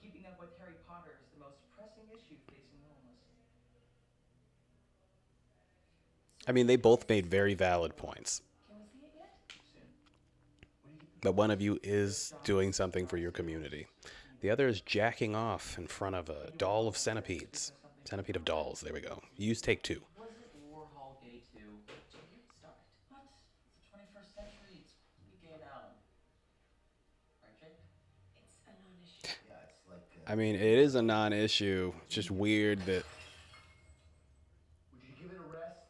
keeping 0.00 0.24
up 0.24 0.40
with 0.40 0.56
Harry 0.56 0.80
Potter 0.88 1.20
is 1.20 1.28
the 1.36 1.44
most 1.44 1.60
pressing 1.76 2.08
issue 2.08 2.40
facing 2.48 2.80
the 2.80 2.88
homeless. 2.88 3.20
I 6.48 6.52
mean, 6.52 6.66
they 6.66 6.76
both 6.76 7.08
made 7.08 7.26
very 7.26 7.54
valid 7.54 7.96
points. 7.96 8.40
Can 8.68 8.76
we 8.78 8.84
see 8.86 9.04
it 9.06 9.12
yet? 9.16 9.30
Soon. 9.74 11.08
But 11.22 11.34
one 11.34 11.50
of 11.50 11.60
you 11.60 11.78
is 11.82 12.32
doing 12.44 12.72
something 12.72 13.06
for 13.06 13.16
your 13.16 13.32
community. 13.32 13.86
The 14.40 14.50
other 14.50 14.68
is 14.68 14.80
jacking 14.80 15.34
off 15.34 15.76
in 15.78 15.86
front 15.86 16.14
of 16.14 16.28
a 16.28 16.50
doll 16.56 16.86
of 16.88 16.96
centipedes. 16.96 17.72
Centipede 18.04 18.36
of 18.36 18.44
dolls. 18.44 18.80
There 18.80 18.92
we 18.92 19.00
go. 19.00 19.20
Use 19.36 19.60
take 19.60 19.82
two. 19.82 20.00
Was 20.16 20.28
it 20.30 20.72
Warhol 20.72 21.20
gay 21.20 21.42
too? 21.52 21.80
Jake, 22.12 22.22
you 22.36 22.42
start. 22.60 22.76
What? 23.08 23.22
It's 23.66 23.90
the 23.90 23.98
21st 23.98 24.34
century. 24.36 24.78
It's 24.84 24.94
pretty 25.18 25.38
gay 25.42 25.58
now. 25.64 25.90
Right, 27.42 27.58
Jake? 27.58 27.74
It's 28.38 28.68
a 28.68 28.70
non-issue. 28.70 29.34
Yeah, 29.48 29.66
it's 29.68 29.82
like. 29.90 30.30
I 30.30 30.36
mean, 30.36 30.54
it 30.54 30.78
is 30.78 30.94
a 30.94 31.02
non 31.02 31.32
issue. 31.32 31.92
It's 32.04 32.14
just 32.14 32.30
weird 32.30 32.78
that. 32.86 33.02
Would 34.92 35.02
you 35.02 35.14
give 35.20 35.32
it 35.32 35.38
a 35.38 35.50
rest? 35.50 35.80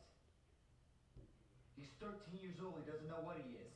He's 1.77 1.93
13 2.01 2.41
years 2.41 2.57
old. 2.65 2.81
He 2.83 2.91
doesn't 2.91 3.09
know 3.09 3.21
what 3.23 3.37
he 3.37 3.53
is. 3.61 3.73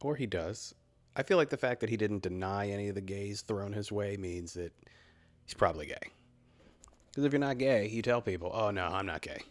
Or 0.00 0.16
he 0.16 0.26
does. 0.26 0.74
I 1.16 1.22
feel 1.22 1.36
like 1.36 1.50
the 1.50 1.56
fact 1.56 1.80
that 1.80 1.90
he 1.90 1.96
didn't 1.96 2.22
deny 2.22 2.68
any 2.68 2.88
of 2.88 2.94
the 2.94 3.00
gays 3.00 3.42
thrown 3.42 3.72
his 3.72 3.90
way 3.90 4.16
means 4.16 4.54
that 4.54 4.72
he's 5.44 5.54
probably 5.54 5.86
gay. 5.86 6.12
Because 7.08 7.24
if 7.24 7.32
you're 7.32 7.40
not 7.40 7.58
gay, 7.58 7.88
you 7.88 8.02
tell 8.02 8.20
people, 8.20 8.52
oh 8.54 8.70
no, 8.70 8.86
I'm 8.86 9.06
not 9.06 9.22
gay. 9.22 9.42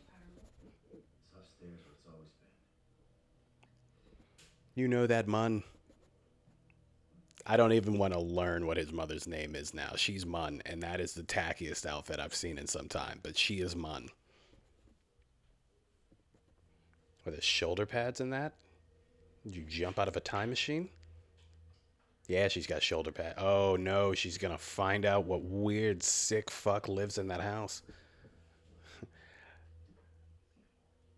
You 4.75 4.88
know 4.88 5.08
that 5.08 5.27
Munn. 5.27 5.63
I 7.46 7.58
don't 7.58 7.74
even 7.74 7.98
want 7.98 8.13
to 8.13 8.20
learn 8.20 8.68
what 8.68 8.77
his 8.77 8.92
mother's 8.92 9.27
name 9.27 9.56
is 9.56 9.74
now. 9.74 9.94
She's 9.96 10.25
Munn, 10.25 10.62
and 10.66 10.84
that 10.84 11.00
is 11.00 11.13
the 11.13 11.24
tackiest 11.24 11.86
outfit 11.86 12.20
I've 12.20 12.36
seen 12.36 12.58
in 12.58 12.68
some 12.68 12.88
time, 12.88 13.20
but 13.24 13.38
she 13.38 13.56
is 13.56 13.75
Munn. 13.75 14.10
With 17.25 17.36
his 17.36 17.44
shoulder 17.44 17.86
pads 17.86 18.22
in 18.22 18.30
that? 18.30 18.54
You 19.50 19.63
jump 19.63 19.98
out 19.98 20.08
of 20.08 20.18
a 20.18 20.20
time 20.20 20.50
machine? 20.50 20.89
Yeah, 22.27 22.50
she's 22.50 22.68
got 22.68 22.84
shoulder 22.84 23.12
pad. 23.12 23.36
Oh 23.38 23.77
no, 23.80 24.13
she's 24.13 24.38
gonna 24.38 24.58
find 24.58 25.06
out 25.06 25.25
what 25.25 25.44
weird 25.44 26.04
sick 26.04 26.51
fuck 26.51 26.89
lives 26.89 27.18
in 27.18 27.27
that 27.30 27.39
house. 27.39 27.82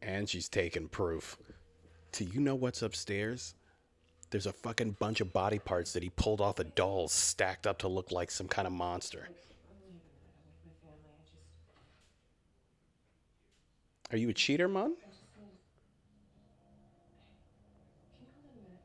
and 0.04 0.30
she's 0.30 0.48
taking 0.48 0.88
proof. 0.88 1.38
Do 2.12 2.26
you 2.26 2.40
know 2.40 2.56
what's 2.56 2.84
upstairs? 2.84 3.56
There's 4.30 4.46
a 4.46 4.54
fucking 4.54 4.98
bunch 5.00 5.22
of 5.22 5.34
body 5.34 5.58
parts 5.58 5.94
that 5.94 6.04
he 6.04 6.10
pulled 6.12 6.40
off 6.40 6.60
of 6.60 6.76
dolls 6.76 7.12
stacked 7.12 7.66
up 7.66 7.80
to 7.80 7.88
look 7.88 8.12
like 8.12 8.30
some 8.30 8.48
kind 8.48 8.68
of 8.68 8.74
monster. 8.74 9.28
Are 14.12 14.18
you 14.18 14.30
a 14.30 14.34
cheater, 14.34 14.68
Mon? 14.68 14.94
I 14.94 15.06
just 15.10 15.22
need. 15.38 15.58
Can 18.12 18.26
you 18.26 18.32
hold 18.34 18.46
on 18.46 18.58
a 18.58 18.62
minute? 18.62 18.80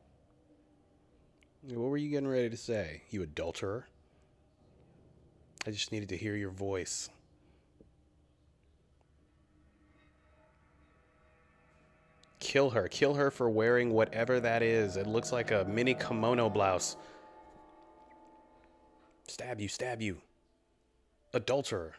What 1.69 1.91
were 1.91 1.97
you 1.97 2.11
getting 2.11 2.29
ready 2.29 2.51
to 2.51 2.57
say? 2.57 3.03
You 3.11 3.23
adulterer? 3.23 3.87
I 5.67 5.71
just 5.71 5.93
needed 5.93 6.11
to 6.11 6.17
hear 6.17 6.37
your 6.37 6.51
voice. 6.51 7.09
Kill 12.39 12.69
her. 12.71 12.87
Kill 12.89 13.15
her 13.15 13.31
for 13.31 13.49
wearing 13.49 13.91
whatever 13.91 14.41
that 14.41 14.63
is. 14.63 14.99
It 14.99 15.07
looks 15.07 15.33
like 15.33 15.51
a 15.53 15.65
mini 15.65 15.95
kimono 15.95 16.51
blouse. 16.51 16.97
Stab 19.27 19.59
you, 19.59 19.69
stab 19.69 20.03
you. 20.03 20.19
Adulterer. 21.33 21.95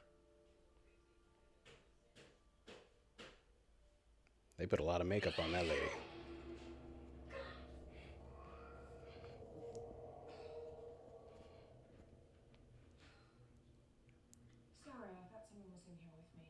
They 4.57 4.65
put 4.65 4.79
a 4.79 4.83
lot 4.83 5.01
of 5.01 5.07
makeup 5.07 5.37
on 5.39 5.51
that 5.51 5.63
lady. 5.63 5.91
Sorry, 14.85 15.11
I 15.11 15.27
thought 15.27 15.43
someone 15.51 15.67
was 15.75 15.83
in 15.91 15.97
here 15.99 16.15
with 16.15 16.31
me. 16.39 16.47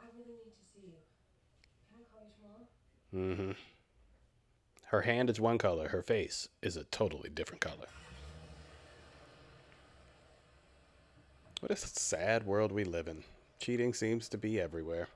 I 0.00 0.06
really 0.18 0.34
need 0.42 0.56
to 0.58 0.66
see 0.66 0.82
you. 0.90 0.98
Can 1.86 2.02
I 2.02 2.04
call 2.10 2.26
you 2.26 2.34
tomorrow? 2.42 2.66
Mm-hmm. 3.14 3.52
Her 4.86 5.02
hand 5.02 5.30
is 5.30 5.40
one 5.40 5.58
color. 5.58 5.88
Her 5.88 6.02
face 6.02 6.48
is 6.62 6.76
a 6.76 6.84
totally 6.84 7.28
different 7.28 7.60
color. 7.60 7.88
What 11.60 11.72
a 11.72 11.76
sad 11.76 12.46
world 12.46 12.70
we 12.70 12.84
live 12.84 13.08
in. 13.08 13.24
Cheating 13.58 13.94
seems 13.94 14.28
to 14.28 14.38
be 14.38 14.60
everywhere. 14.60 15.08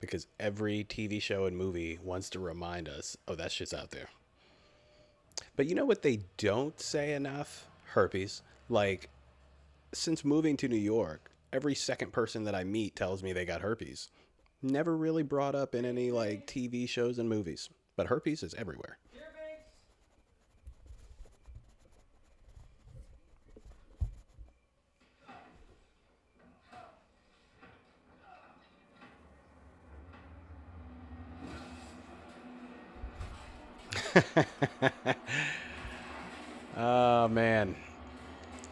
Because 0.00 0.26
every 0.38 0.84
TV 0.84 1.20
show 1.20 1.46
and 1.46 1.56
movie 1.56 1.98
wants 2.02 2.30
to 2.30 2.38
remind 2.38 2.88
us, 2.88 3.16
oh, 3.26 3.34
that 3.34 3.50
shit's 3.50 3.74
out 3.74 3.90
there. 3.90 4.08
But 5.56 5.66
you 5.66 5.74
know 5.74 5.84
what 5.84 6.02
they 6.02 6.20
don't 6.36 6.78
say 6.80 7.14
enough? 7.14 7.66
Herpes. 7.86 8.42
Like, 8.68 9.08
since 9.92 10.24
moving 10.24 10.56
to 10.58 10.68
New 10.68 10.76
York, 10.76 11.30
every 11.52 11.74
second 11.74 12.12
person 12.12 12.44
that 12.44 12.54
I 12.54 12.64
meet 12.64 12.94
tells 12.94 13.22
me 13.22 13.32
they 13.32 13.44
got 13.44 13.62
herpes. 13.62 14.10
Never 14.62 14.96
really 14.96 15.22
brought 15.22 15.54
up 15.54 15.74
in 15.74 15.84
any 15.86 16.10
like 16.10 16.46
TV 16.46 16.86
shows 16.86 17.18
and 17.18 17.28
movies, 17.28 17.70
but 17.96 18.06
herpes 18.08 18.42
is 18.42 18.54
everywhere. 18.54 18.98
Oh 36.76 37.28
man, 37.28 37.74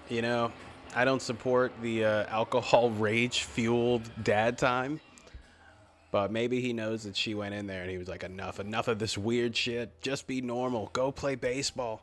you 0.08 0.22
know, 0.22 0.52
I 0.94 1.04
don't 1.04 1.22
support 1.22 1.72
the 1.80 2.04
uh, 2.04 2.26
alcohol 2.28 2.90
rage 2.98 3.44
fueled 3.44 4.02
dad 4.22 4.58
time, 4.58 5.00
but 6.14 6.30
maybe 6.30 6.60
he 6.60 6.72
knows 6.72 7.02
that 7.02 7.16
she 7.16 7.34
went 7.34 7.56
in 7.56 7.66
there 7.66 7.82
and 7.82 7.90
he 7.90 7.98
was 7.98 8.06
like, 8.06 8.22
enough, 8.22 8.60
enough 8.60 8.86
of 8.86 9.00
this 9.00 9.18
weird 9.18 9.56
shit. 9.56 10.00
Just 10.00 10.28
be 10.28 10.40
normal. 10.40 10.88
Go 10.92 11.10
play 11.10 11.34
baseball. 11.34 12.02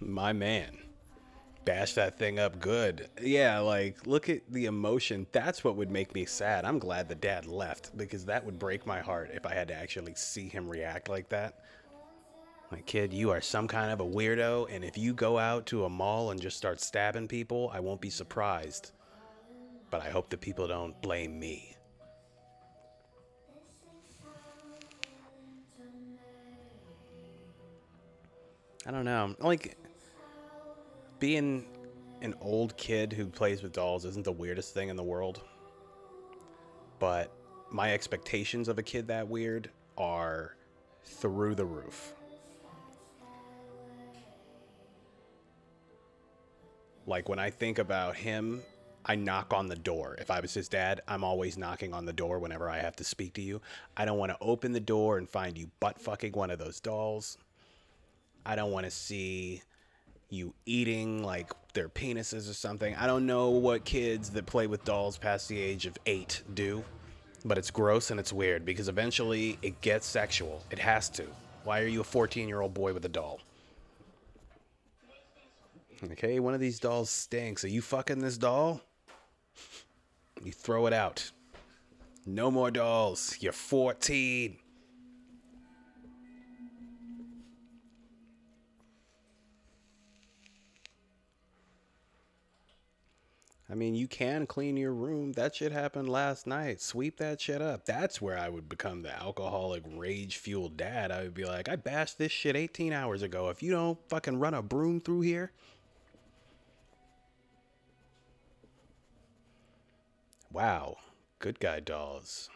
My 0.00 0.32
man. 0.32 0.79
Bash 1.70 1.94
that 1.94 2.18
thing 2.18 2.40
up 2.40 2.58
good. 2.58 3.08
Yeah, 3.22 3.60
like 3.60 4.04
look 4.04 4.28
at 4.28 4.40
the 4.50 4.64
emotion. 4.64 5.24
That's 5.30 5.62
what 5.62 5.76
would 5.76 5.88
make 5.88 6.12
me 6.16 6.24
sad. 6.24 6.64
I'm 6.64 6.80
glad 6.80 7.08
the 7.08 7.14
dad 7.14 7.46
left 7.46 7.96
because 7.96 8.24
that 8.24 8.44
would 8.44 8.58
break 8.58 8.86
my 8.86 8.98
heart 8.98 9.30
if 9.32 9.46
I 9.46 9.54
had 9.54 9.68
to 9.68 9.74
actually 9.74 10.14
see 10.16 10.48
him 10.48 10.68
react 10.68 11.08
like 11.08 11.28
that. 11.28 11.60
Like, 12.72 12.86
kid, 12.86 13.12
you 13.12 13.30
are 13.30 13.40
some 13.40 13.68
kind 13.68 13.92
of 13.92 14.00
a 14.00 14.04
weirdo, 14.04 14.66
and 14.68 14.84
if 14.84 14.98
you 14.98 15.12
go 15.12 15.38
out 15.38 15.66
to 15.66 15.84
a 15.84 15.88
mall 15.88 16.32
and 16.32 16.40
just 16.40 16.56
start 16.56 16.80
stabbing 16.80 17.28
people, 17.28 17.70
I 17.72 17.78
won't 17.78 18.00
be 18.00 18.10
surprised. 18.10 18.90
But 19.90 20.02
I 20.02 20.10
hope 20.10 20.28
the 20.28 20.38
people 20.38 20.66
don't 20.66 21.00
blame 21.02 21.38
me. 21.38 21.76
I 28.86 28.90
don't 28.90 29.04
know. 29.04 29.36
Like, 29.38 29.76
being 31.20 31.66
an 32.22 32.34
old 32.40 32.76
kid 32.76 33.12
who 33.12 33.26
plays 33.26 33.62
with 33.62 33.72
dolls 33.72 34.04
isn't 34.04 34.24
the 34.24 34.32
weirdest 34.32 34.74
thing 34.74 34.88
in 34.88 34.96
the 34.96 35.04
world. 35.04 35.42
But 36.98 37.30
my 37.70 37.92
expectations 37.92 38.68
of 38.68 38.78
a 38.78 38.82
kid 38.82 39.06
that 39.08 39.28
weird 39.28 39.70
are 39.96 40.56
through 41.04 41.54
the 41.54 41.64
roof. 41.64 42.14
Like 47.06 47.28
when 47.28 47.38
I 47.38 47.50
think 47.50 47.78
about 47.78 48.16
him, 48.16 48.62
I 49.04 49.14
knock 49.14 49.54
on 49.54 49.66
the 49.66 49.76
door. 49.76 50.16
If 50.18 50.30
I 50.30 50.40
was 50.40 50.52
his 50.52 50.68
dad, 50.68 51.00
I'm 51.08 51.24
always 51.24 51.56
knocking 51.56 51.94
on 51.94 52.04
the 52.04 52.12
door 52.12 52.38
whenever 52.38 52.68
I 52.68 52.78
have 52.78 52.96
to 52.96 53.04
speak 53.04 53.32
to 53.34 53.42
you. 53.42 53.60
I 53.96 54.04
don't 54.04 54.18
want 54.18 54.30
to 54.30 54.38
open 54.40 54.72
the 54.72 54.80
door 54.80 55.16
and 55.16 55.28
find 55.28 55.56
you 55.56 55.70
butt 55.80 55.98
fucking 55.98 56.32
one 56.32 56.50
of 56.50 56.58
those 56.58 56.80
dolls. 56.80 57.38
I 58.44 58.56
don't 58.56 58.72
want 58.72 58.84
to 58.84 58.90
see 58.90 59.62
you 60.30 60.54
eating 60.64 61.22
like 61.22 61.52
their 61.74 61.88
penises 61.88 62.48
or 62.48 62.54
something. 62.54 62.94
I 62.94 63.06
don't 63.06 63.26
know 63.26 63.50
what 63.50 63.84
kids 63.84 64.30
that 64.30 64.46
play 64.46 64.66
with 64.66 64.84
dolls 64.84 65.18
past 65.18 65.48
the 65.48 65.60
age 65.60 65.86
of 65.86 65.96
eight 66.06 66.42
do, 66.54 66.84
but 67.44 67.58
it's 67.58 67.70
gross 67.70 68.10
and 68.10 68.18
it's 68.18 68.32
weird 68.32 68.64
because 68.64 68.88
eventually 68.88 69.58
it 69.62 69.80
gets 69.80 70.06
sexual. 70.06 70.62
It 70.70 70.78
has 70.78 71.08
to. 71.10 71.26
Why 71.64 71.80
are 71.80 71.86
you 71.86 72.00
a 72.00 72.04
14 72.04 72.48
year 72.48 72.60
old 72.60 72.72
boy 72.72 72.94
with 72.94 73.04
a 73.04 73.08
doll? 73.08 73.40
Okay, 76.12 76.40
one 76.40 76.54
of 76.54 76.60
these 76.60 76.78
dolls 76.78 77.10
stinks. 77.10 77.62
Are 77.64 77.68
you 77.68 77.82
fucking 77.82 78.20
this 78.20 78.38
doll? 78.38 78.80
You 80.42 80.52
throw 80.52 80.86
it 80.86 80.94
out. 80.94 81.30
No 82.24 82.50
more 82.50 82.70
dolls. 82.70 83.36
You're 83.40 83.52
14. 83.52 84.56
I 93.70 93.74
mean, 93.74 93.94
you 93.94 94.08
can 94.08 94.46
clean 94.46 94.76
your 94.76 94.92
room. 94.92 95.32
That 95.32 95.54
shit 95.54 95.70
happened 95.70 96.08
last 96.08 96.44
night. 96.46 96.80
Sweep 96.80 97.18
that 97.18 97.40
shit 97.40 97.62
up. 97.62 97.84
That's 97.84 98.20
where 98.20 98.36
I 98.36 98.48
would 98.48 98.68
become 98.68 99.02
the 99.02 99.16
alcoholic, 99.16 99.84
rage 99.94 100.38
fueled 100.38 100.76
dad. 100.76 101.12
I 101.12 101.22
would 101.22 101.34
be 101.34 101.44
like, 101.44 101.68
I 101.68 101.76
bashed 101.76 102.18
this 102.18 102.32
shit 102.32 102.56
18 102.56 102.92
hours 102.92 103.22
ago. 103.22 103.48
If 103.48 103.62
you 103.62 103.70
don't 103.70 103.98
fucking 104.08 104.40
run 104.40 104.54
a 104.54 104.62
broom 104.62 105.00
through 105.00 105.20
here. 105.20 105.52
Wow. 110.52 110.96
Good 111.38 111.60
guy 111.60 111.78
dolls. 111.78 112.50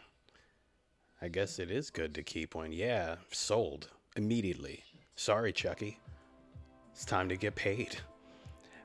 I 1.23 1.29
guess 1.29 1.61
it 1.61 1.71
is 1.71 1.91
good 1.91 2.13
to 2.17 2.23
keep 2.25 2.57
one. 2.57 2.73
Yeah, 2.73 3.17
sold 3.31 3.89
immediately. 4.17 4.83
Sorry, 5.15 5.53
Chucky. 5.53 6.01
It's 6.93 7.05
time 7.05 7.29
to 7.29 7.37
get 7.37 7.55
paid. 7.55 7.99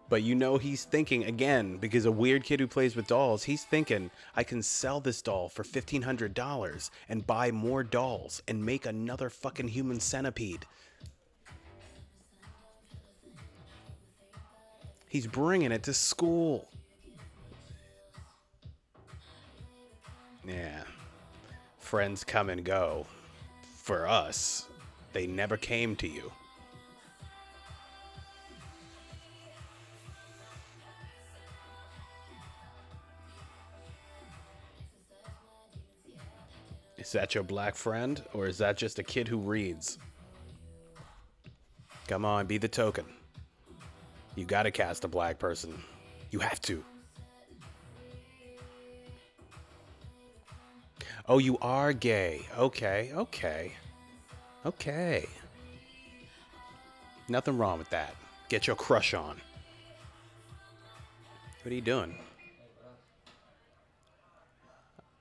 But 0.09 0.23
you 0.23 0.33
know 0.33 0.57
he's 0.57 0.85
thinking 0.85 1.25
again 1.25 1.77
because 1.77 2.05
a 2.05 2.11
weird 2.11 2.43
kid 2.43 2.59
who 2.59 2.67
plays 2.67 2.95
with 2.95 3.07
dolls, 3.07 3.43
he's 3.43 3.63
thinking 3.63 4.09
I 4.35 4.43
can 4.43 4.63
sell 4.63 4.99
this 4.99 5.21
doll 5.21 5.49
for 5.49 5.63
$1500 5.63 6.89
and 7.07 7.27
buy 7.27 7.51
more 7.51 7.83
dolls 7.83 8.41
and 8.47 8.65
make 8.65 8.87
another 8.87 9.29
fucking 9.29 9.67
human 9.67 9.99
centipede. 9.99 10.65
He's 15.07 15.27
bringing 15.27 15.71
it 15.71 15.83
to 15.83 15.93
school. 15.93 16.67
Yeah. 20.47 20.83
Friends 21.77 22.23
come 22.23 22.49
and 22.49 22.63
go. 22.63 23.05
For 23.83 24.07
us, 24.07 24.67
they 25.13 25.27
never 25.27 25.57
came 25.57 25.95
to 25.97 26.07
you. 26.07 26.31
Is 36.99 37.13
that 37.13 37.33
your 37.33 37.45
black 37.45 37.75
friend, 37.75 38.21
or 38.33 38.45
is 38.45 38.57
that 38.57 38.75
just 38.75 38.99
a 38.99 39.03
kid 39.03 39.27
who 39.27 39.37
reads? 39.37 39.97
Come 42.07 42.25
on, 42.25 42.45
be 42.45 42.57
the 42.57 42.67
token. 42.67 43.05
You 44.35 44.43
gotta 44.43 44.69
cast 44.69 45.05
a 45.05 45.07
black 45.07 45.39
person. 45.39 45.81
You 46.31 46.39
have 46.39 46.61
to. 46.61 46.83
Oh, 51.27 51.37
you 51.37 51.57
are 51.61 51.93
gay. 51.93 52.45
Okay, 52.57 53.11
okay. 53.15 53.71
Okay. 54.65 55.25
Nothing 57.29 57.57
wrong 57.57 57.79
with 57.79 57.89
that. 57.91 58.13
Get 58.49 58.67
your 58.67 58.75
crush 58.75 59.13
on. 59.13 59.39
What 61.61 61.71
are 61.71 61.75
you 61.75 61.81
doing? 61.81 62.15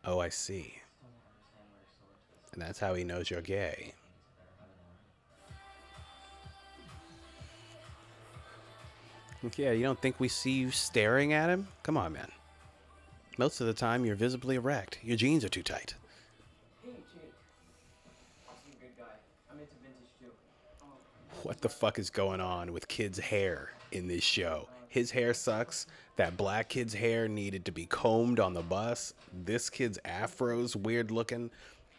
Oh, 0.04 0.18
I 0.18 0.30
see. 0.30 0.77
And 2.58 2.66
that's 2.66 2.80
how 2.80 2.94
he 2.94 3.04
knows 3.04 3.30
you're 3.30 3.40
gay. 3.40 3.92
Yeah, 9.56 9.70
you 9.70 9.84
don't 9.84 10.00
think 10.02 10.18
we 10.18 10.26
see 10.26 10.50
you 10.50 10.72
staring 10.72 11.32
at 11.32 11.48
him? 11.48 11.68
Come 11.84 11.96
on, 11.96 12.14
man. 12.14 12.26
Most 13.36 13.60
of 13.60 13.68
the 13.68 13.72
time, 13.72 14.04
you're 14.04 14.16
visibly 14.16 14.56
erect. 14.56 14.98
Your 15.04 15.16
jeans 15.16 15.44
are 15.44 15.48
too 15.48 15.62
tight. 15.62 15.94
What 21.44 21.60
the 21.60 21.68
fuck 21.68 22.00
is 22.00 22.10
going 22.10 22.40
on 22.40 22.72
with 22.72 22.88
kid's 22.88 23.20
hair 23.20 23.70
in 23.92 24.08
this 24.08 24.24
show? 24.24 24.68
His 24.88 25.12
hair 25.12 25.32
sucks. 25.32 25.86
That 26.16 26.36
black 26.36 26.70
kid's 26.70 26.94
hair 26.94 27.28
needed 27.28 27.64
to 27.66 27.70
be 27.70 27.86
combed 27.86 28.40
on 28.40 28.52
the 28.52 28.62
bus. 28.62 29.14
This 29.44 29.70
kid's 29.70 30.00
afro's 30.04 30.74
weird 30.74 31.12
looking. 31.12 31.52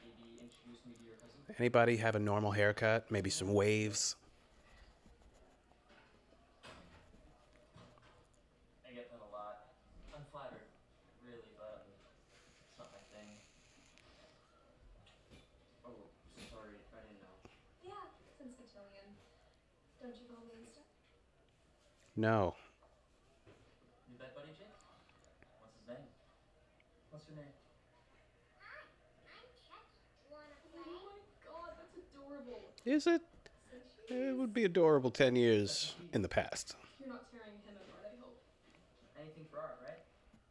maybe 0.04 0.44
introduce 0.44 0.86
me 0.86 0.94
to 0.94 1.06
your 1.08 1.16
cousin. 1.16 1.49
Anybody 1.60 1.98
have 1.98 2.16
a 2.16 2.20
normal 2.20 2.52
haircut? 2.52 3.12
Maybe 3.12 3.30
some 3.30 3.54
waves? 3.54 4.16
I 8.88 8.94
get 8.96 9.12
that 9.12 9.20
a 9.20 9.28
lot. 9.36 9.68
I'm 10.16 10.24
flattered, 10.32 10.64
really, 11.20 11.52
but 11.60 11.84
it's 12.64 12.80
not 12.80 12.88
my 12.96 13.04
thing. 13.12 13.36
Oh, 15.84 16.00
sorry, 16.48 16.80
I 16.96 17.04
didn't 17.04 17.20
know. 17.28 17.36
Yeah, 17.84 18.08
since 18.40 18.56
cotillion. 18.56 19.12
Don't 20.00 20.16
you 20.16 20.32
call 20.32 20.48
me 20.48 20.64
Insta? 20.64 20.80
No. 22.16 22.56
New 24.08 24.16
bed 24.16 24.32
buddy, 24.32 24.56
Jake? 24.56 24.72
What's 25.60 25.76
his 25.76 25.84
name? 25.92 26.08
What's 27.12 27.28
your 27.28 27.36
name? 27.36 27.52
Hi, 28.64 28.80
I'm 29.28 29.52
Chucky. 29.60 30.00
Wanna 30.32 30.56
Oh 30.72 30.88
play? 30.88 31.04
my 31.04 31.20
god, 31.44 31.76
that's 31.76 31.96
adorable. 32.00 32.69
Is 32.86 33.08
it? 33.08 33.22
It 34.08 34.36
would 34.36 34.54
be 34.54 34.64
adorable 34.66 35.12
10 35.12 35.36
years 35.36 35.96
in 36.14 36.22
the 36.22 36.28
past. 36.30 36.76
You're 37.00 37.10
not 37.10 37.30
tearing 37.32 37.54
him 37.66 37.76
apart, 37.78 38.10
I 38.10 38.18
hope. 38.20 38.38
Anything 39.20 39.46
for 39.52 39.60
art, 39.60 39.78
right? 39.86 40.02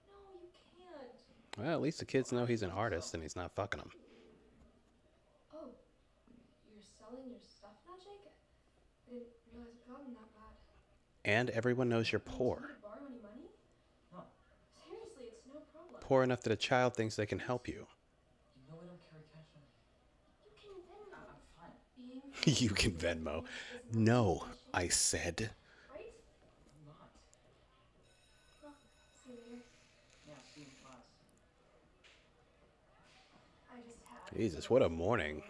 No, 0.07 0.15
you 0.41 0.49
can't. 0.79 1.59
Well, 1.67 1.75
at 1.75 1.81
least 1.81 1.99
the 1.99 2.05
kids 2.05 2.31
know 2.31 2.47
he's 2.47 2.63
an 2.63 2.71
artist 2.71 3.15
and 3.15 3.23
he's 3.23 3.35
not 3.35 3.53
fucking 3.57 3.81
them. 3.81 3.91
Oh, 5.53 5.71
you're 6.71 6.83
selling 7.01 7.27
your 7.29 7.41
stuff 7.43 7.73
now, 7.89 7.97
Jake? 7.99 8.31
I 9.09 9.11
didn't 9.11 9.27
realize 9.53 9.75
it 9.75 9.89
gotten 9.91 10.15
that 10.15 10.31
bad. 10.39 10.55
And 11.25 11.51
everyone 11.51 11.89
knows 11.89 12.13
you're 12.13 12.21
Do 12.21 12.31
you 12.31 12.37
poor. 12.39 12.59
borrow 12.81 13.03
any 13.11 13.19
money? 13.21 13.51
No. 14.13 14.21
Seriously, 14.87 15.35
it's 15.35 15.47
no 15.49 15.59
problem. 15.75 15.99
Poor 16.01 16.23
enough 16.23 16.43
that 16.43 16.53
a 16.53 16.57
child 16.57 16.95
thinks 16.95 17.17
they 17.17 17.27
can 17.27 17.41
help 17.41 17.67
you. 17.67 17.75
You 17.75 17.87
you 22.61 22.71
can 22.71 22.93
Venmo. 22.93 23.45
No, 23.93 24.45
I 24.73 24.89
said. 24.89 25.51
Jesus, 34.37 34.71
what 34.71 34.83
a 34.83 34.89
morning. 34.89 35.43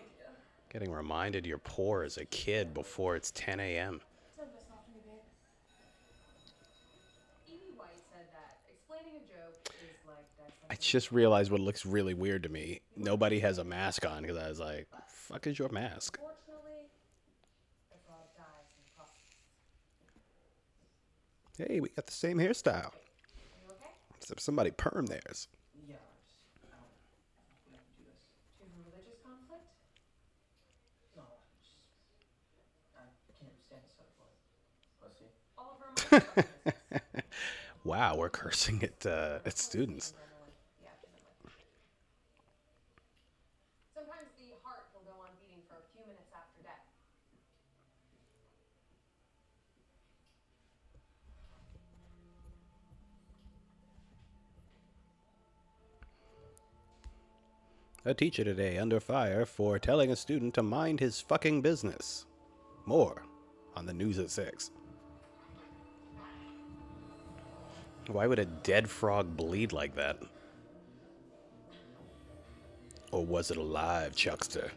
Getting 0.72 0.90
reminded 0.90 1.46
you're 1.46 1.58
poor 1.58 2.04
as 2.04 2.16
a 2.16 2.24
kid 2.24 2.72
before 2.74 3.16
it's 3.16 3.30
10 3.32 3.60
a.m. 3.60 4.00
I 10.70 10.74
just 10.74 11.12
realized 11.12 11.50
what 11.50 11.60
looks 11.60 11.86
really 11.86 12.14
weird 12.14 12.42
to 12.44 12.48
me. 12.48 12.80
Nobody 12.96 13.40
has 13.40 13.58
a 13.58 13.64
mask 13.64 14.06
on 14.06 14.22
because 14.22 14.36
I 14.36 14.48
was 14.48 14.60
like, 14.60 14.86
fuck 15.06 15.46
is 15.46 15.58
your 15.58 15.68
mask? 15.68 16.18
Hey, 21.58 21.80
we 21.80 21.88
got 21.88 22.06
the 22.06 22.12
same 22.12 22.38
hairstyle. 22.38 22.92
Okay? 23.68 23.90
Except 24.16 24.40
somebody 24.40 24.70
perm 24.70 25.06
theirs. 25.06 25.48
Yeah, 25.88 25.96
I 25.96 26.22
just, 26.24 26.38
I 26.64 26.76
don't 26.78 26.94
think 27.66 27.74
I 27.74 27.82
can 39.82 40.27
A 58.08 58.14
teacher 58.14 58.42
today 58.42 58.78
under 58.78 59.00
fire 59.00 59.44
for 59.44 59.78
telling 59.78 60.10
a 60.10 60.16
student 60.16 60.54
to 60.54 60.62
mind 60.62 60.98
his 60.98 61.20
fucking 61.20 61.60
business. 61.60 62.24
More 62.86 63.22
on 63.76 63.84
the 63.84 63.92
news 63.92 64.18
at 64.18 64.30
6. 64.30 64.70
Why 68.06 68.26
would 68.26 68.38
a 68.38 68.46
dead 68.46 68.88
frog 68.88 69.36
bleed 69.36 69.74
like 69.74 69.94
that? 69.96 70.22
Or 73.12 73.26
was 73.26 73.50
it 73.50 73.58
alive, 73.58 74.16
Chuckster? 74.16 74.70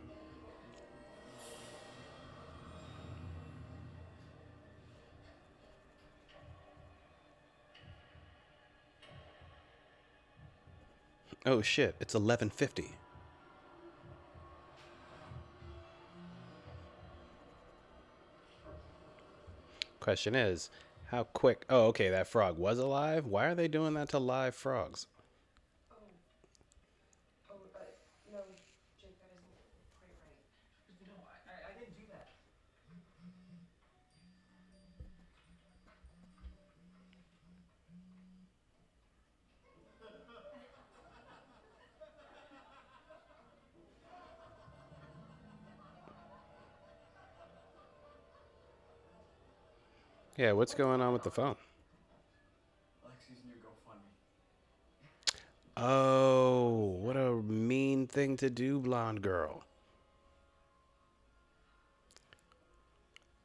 Oh 11.45 11.61
shit, 11.61 11.95
it's 12.01 12.13
1150. 12.13 12.97
Question 20.01 20.33
is, 20.33 20.71
how 21.09 21.25
quick? 21.25 21.63
Oh, 21.69 21.85
okay, 21.89 22.09
that 22.09 22.27
frog 22.27 22.57
was 22.57 22.79
alive. 22.79 23.27
Why 23.27 23.45
are 23.45 23.55
they 23.55 23.67
doing 23.67 23.93
that 23.93 24.09
to 24.09 24.17
live 24.17 24.55
frogs? 24.55 25.05
Yeah, 50.41 50.53
what's 50.53 50.73
going 50.73 51.01
on 51.01 51.13
with 51.13 51.21
the 51.21 51.29
phone? 51.29 51.55
Lexi's 53.05 53.43
new 53.45 53.53
GoFundMe. 53.61 55.37
Oh, 55.77 56.97
what 56.99 57.15
a 57.15 57.31
mean 57.43 58.07
thing 58.07 58.37
to 58.37 58.49
do, 58.49 58.79
blonde 58.79 59.21
girl. 59.21 59.63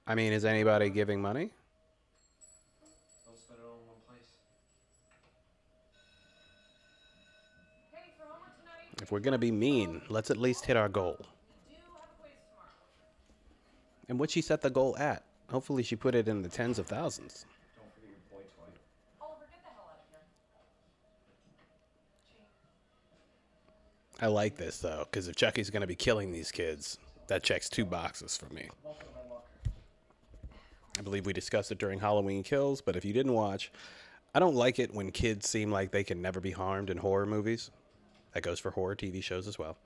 I 0.06 0.14
mean, 0.14 0.32
is 0.32 0.46
anybody 0.46 0.88
giving 0.88 1.20
money? 1.20 1.50
Don't 3.26 3.38
spend 3.40 3.60
it 3.60 3.66
all 3.66 3.76
in 3.76 3.88
one 3.88 4.00
place. 4.08 4.30
Hey, 7.92 8.12
for 8.16 8.24
homework 8.24 8.58
tonight, 8.58 9.02
If 9.02 9.12
we're 9.12 9.20
gonna 9.20 9.36
be 9.36 9.52
mean, 9.52 10.00
let's 10.08 10.30
at 10.30 10.38
least 10.38 10.64
hit 10.64 10.78
our 10.78 10.88
goal. 10.88 11.18
we 11.18 11.74
do 11.74 11.80
have 11.92 12.04
a 12.04 12.22
quiz 12.22 12.32
tomorrow. 12.48 12.70
And 14.08 14.18
what 14.18 14.30
she 14.30 14.40
set 14.40 14.62
the 14.62 14.70
goal 14.70 14.96
at? 14.96 15.26
Hopefully, 15.50 15.82
she 15.82 15.96
put 15.96 16.14
it 16.14 16.28
in 16.28 16.42
the 16.42 16.48
tens 16.48 16.78
of 16.78 16.86
thousands. 16.86 17.46
I 24.20 24.28
like 24.28 24.56
this 24.56 24.78
though, 24.78 25.06
because 25.10 25.28
if 25.28 25.36
Chucky's 25.36 25.70
gonna 25.70 25.86
be 25.86 25.94
killing 25.94 26.32
these 26.32 26.50
kids, 26.50 26.98
that 27.28 27.42
checks 27.42 27.68
two 27.68 27.84
boxes 27.84 28.36
for 28.36 28.52
me. 28.52 28.68
I 30.98 31.02
believe 31.02 31.26
we 31.26 31.34
discussed 31.34 31.70
it 31.70 31.78
during 31.78 32.00
Halloween 32.00 32.42
Kills, 32.42 32.80
but 32.80 32.96
if 32.96 33.04
you 33.04 33.12
didn't 33.12 33.34
watch, 33.34 33.70
I 34.34 34.38
don't 34.38 34.54
like 34.54 34.78
it 34.78 34.94
when 34.94 35.10
kids 35.10 35.48
seem 35.48 35.70
like 35.70 35.90
they 35.90 36.04
can 36.04 36.22
never 36.22 36.40
be 36.40 36.52
harmed 36.52 36.88
in 36.88 36.96
horror 36.96 37.26
movies. 37.26 37.70
That 38.32 38.42
goes 38.42 38.58
for 38.58 38.70
horror 38.70 38.96
TV 38.96 39.22
shows 39.22 39.46
as 39.46 39.58
well. 39.58 39.76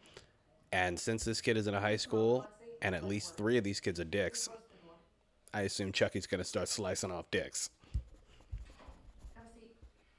And 0.72 0.98
since 0.98 1.24
this 1.24 1.40
kid 1.40 1.56
is 1.56 1.66
in 1.66 1.74
a 1.74 1.80
high 1.80 1.96
school, 1.96 2.46
and 2.82 2.94
at 2.94 3.04
least 3.04 3.36
three 3.36 3.58
of 3.58 3.64
these 3.64 3.80
kids 3.80 3.98
are 3.98 4.04
dicks, 4.04 4.48
I 5.52 5.62
assume 5.62 5.92
Chucky's 5.92 6.26
gonna 6.26 6.44
start 6.44 6.68
slicing 6.68 7.10
off 7.10 7.30
dicks. 7.30 7.70
have 9.34 9.44
a 9.46 9.52
seat. 9.54 9.74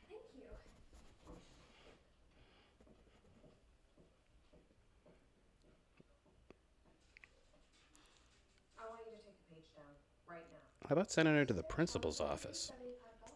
Thank 0.09 0.21
you. 0.35 0.43
I 8.79 8.87
want 8.89 9.01
you 9.05 9.11
to 9.13 9.21
take 9.23 9.37
the 9.37 9.47
page 9.55 9.69
down 9.75 9.91
right 10.29 10.45
now. 10.51 10.63
How 10.87 10.93
about 10.95 11.11
sending 11.11 11.35
her 11.35 11.45
to 11.45 11.53
the 11.53 11.63
principal's 11.63 12.19
office 12.19 12.71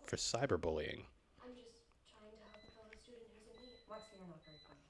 for 0.05 0.15
cyberbullying? 0.15 1.03
I'm 1.43 1.53
just 1.55 1.75
trying 2.09 2.31
to 2.31 2.39
help 2.43 2.59
a 2.63 2.71
fellow 2.73 2.91
student 3.03 3.27
who's 3.35 3.47
in 3.51 3.57
need. 3.61 3.79
Lexi, 3.91 4.15
you're 4.19 4.27
not 4.31 4.41
very 4.43 4.59
funny. 4.65 4.83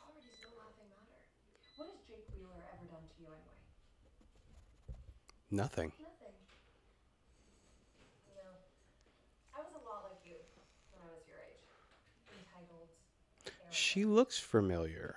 Poverty's 0.00 0.40
no 0.42 0.50
laughing 0.58 0.88
matter. 0.90 1.20
What 1.76 1.88
has 1.92 2.00
Jake 2.08 2.26
Wheeler 2.34 2.60
ever 2.72 2.86
done 2.88 3.04
to 3.06 3.16
you 3.20 3.28
anyway? 3.30 3.60
Nothing. 5.52 5.92
Nothing. 6.00 6.34
You 8.28 8.34
know, 8.40 8.56
I 9.52 9.60
was 9.60 9.72
a 9.76 9.82
lot 9.84 10.08
like 10.08 10.24
you 10.24 10.40
when 10.96 11.04
I 11.04 11.12
was 11.12 11.24
your 11.28 11.36
age. 11.44 11.60
Entitled, 12.32 12.88
She 13.72 14.04
looks 14.04 14.38
familiar. 14.38 15.16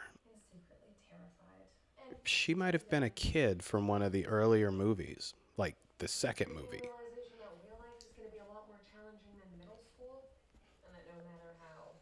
She 2.25 2.53
might 2.53 2.73
have 2.73 2.89
been 2.89 3.03
a 3.03 3.09
kid 3.09 3.63
from 3.63 3.87
one 3.87 4.01
of 4.01 4.11
the 4.11 4.25
earlier 4.27 4.71
movies, 4.71 5.33
like 5.57 5.75
the 5.99 6.07
second 6.07 6.51
movie. 6.53 6.81
The 6.81 6.89
realization 6.89 7.37
that 7.39 7.53
real 7.63 7.77
life 7.79 7.95
is 8.03 8.11
going 8.17 8.27
to 8.27 8.33
be 8.35 8.41
a 8.43 8.49
lot 8.51 8.67
more 8.67 8.81
challenging 8.91 9.35
than 9.39 9.49
middle 9.57 9.79
school, 9.79 10.27
and 10.83 10.91
that 10.95 11.05
no 11.07 11.17
matter 11.23 11.55
how 11.61 11.95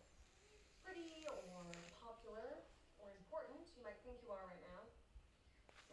pretty 0.84 1.28
or 1.30 1.64
popular 2.02 2.64
or 3.00 3.08
important 3.20 3.62
you 3.76 3.82
might 3.84 4.00
think 4.06 4.18
you 4.24 4.32
are 4.34 4.44
right 4.50 4.64
now, 4.66 4.82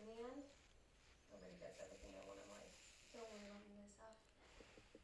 in 0.01 0.05
the 0.09 0.17
end, 0.33 0.41
nobody 1.33 1.55
gets 1.61 1.79
everything 1.83 2.11
they 2.15 2.25
want 2.27 2.41
in 2.43 2.49
life. 2.53 2.73
Don't 3.13 3.29
worry 3.31 3.45
about 3.47 3.61
me, 3.67 3.73
myself. 3.77 4.17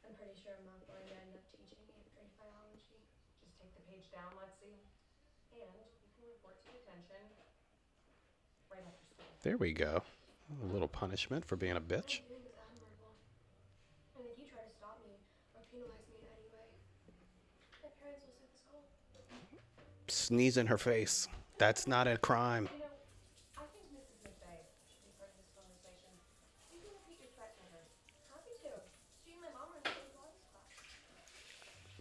I'm 0.06 0.14
pretty 0.16 0.36
sure 0.40 0.56
I'm 0.56 0.66
not 0.68 0.80
going 0.88 1.04
to 1.10 1.16
end 1.16 1.32
up 1.36 1.44
teaching 1.52 1.82
eighth 1.94 2.10
grade 2.16 2.32
biology. 2.40 2.98
Just 3.44 3.54
take 3.60 3.72
the 3.76 3.84
page 3.90 4.06
down, 4.14 4.30
Lexi, 4.40 4.72
and 5.52 5.70
you 6.02 6.08
can 6.16 6.24
report 6.28 6.56
to 6.64 6.68
detention 6.72 7.22
right 8.70 8.82
after 8.84 9.04
school. 9.12 9.35
There 9.46 9.56
we 9.56 9.70
go. 9.72 10.02
A 10.60 10.72
little 10.72 10.88
punishment 10.88 11.44
for 11.44 11.54
being 11.54 11.76
a 11.76 11.80
bitch. 11.80 12.18
What 12.18 12.34
I'm 12.34 12.34
doing 12.34 12.50
is 12.50 12.58
admirable. 12.58 13.14
And 14.18 14.26
if 14.26 14.34
you 14.42 14.50
try 14.50 14.66
to 14.66 14.74
stop 14.74 14.98
me 15.06 15.14
or 15.54 15.62
penalize 15.70 16.02
me 16.10 16.18
in 16.18 16.26
any 16.34 16.50
way, 16.50 16.66
my 17.78 17.94
parents 18.02 18.26
will 18.26 18.34
set 18.42 18.50
the 18.50 18.58
school. 18.58 18.82
Sneeze 20.10 20.56
in 20.58 20.66
her 20.66 20.76
face. 20.76 21.28
That's 21.58 21.86
not 21.86 22.08
a 22.08 22.18
crime. 22.18 22.66
You 22.74 22.82
know, 22.82 22.90
I 23.54 23.70
think 23.70 23.86
Mrs. 23.94 24.18
McVeigh 24.26 24.66
should 24.90 25.06
be 25.06 25.14
part 25.14 25.30
of 25.30 25.38
this 25.38 25.46
conversation. 25.54 26.10
You 26.74 26.82
can 26.82 26.90
repeat 26.98 27.22
your 27.22 27.30
threat 27.38 27.54
to 27.54 27.62
her. 27.70 27.86
Happy 28.34 28.50
to. 28.66 28.82
She 29.22 29.38
and 29.38 29.46
my 29.46 29.54
mom 29.54 29.70
are 29.70 29.78
in 29.78 29.86
the 29.86 29.94
same 29.94 30.10
Pilates 30.10 30.42
class. 30.50 30.74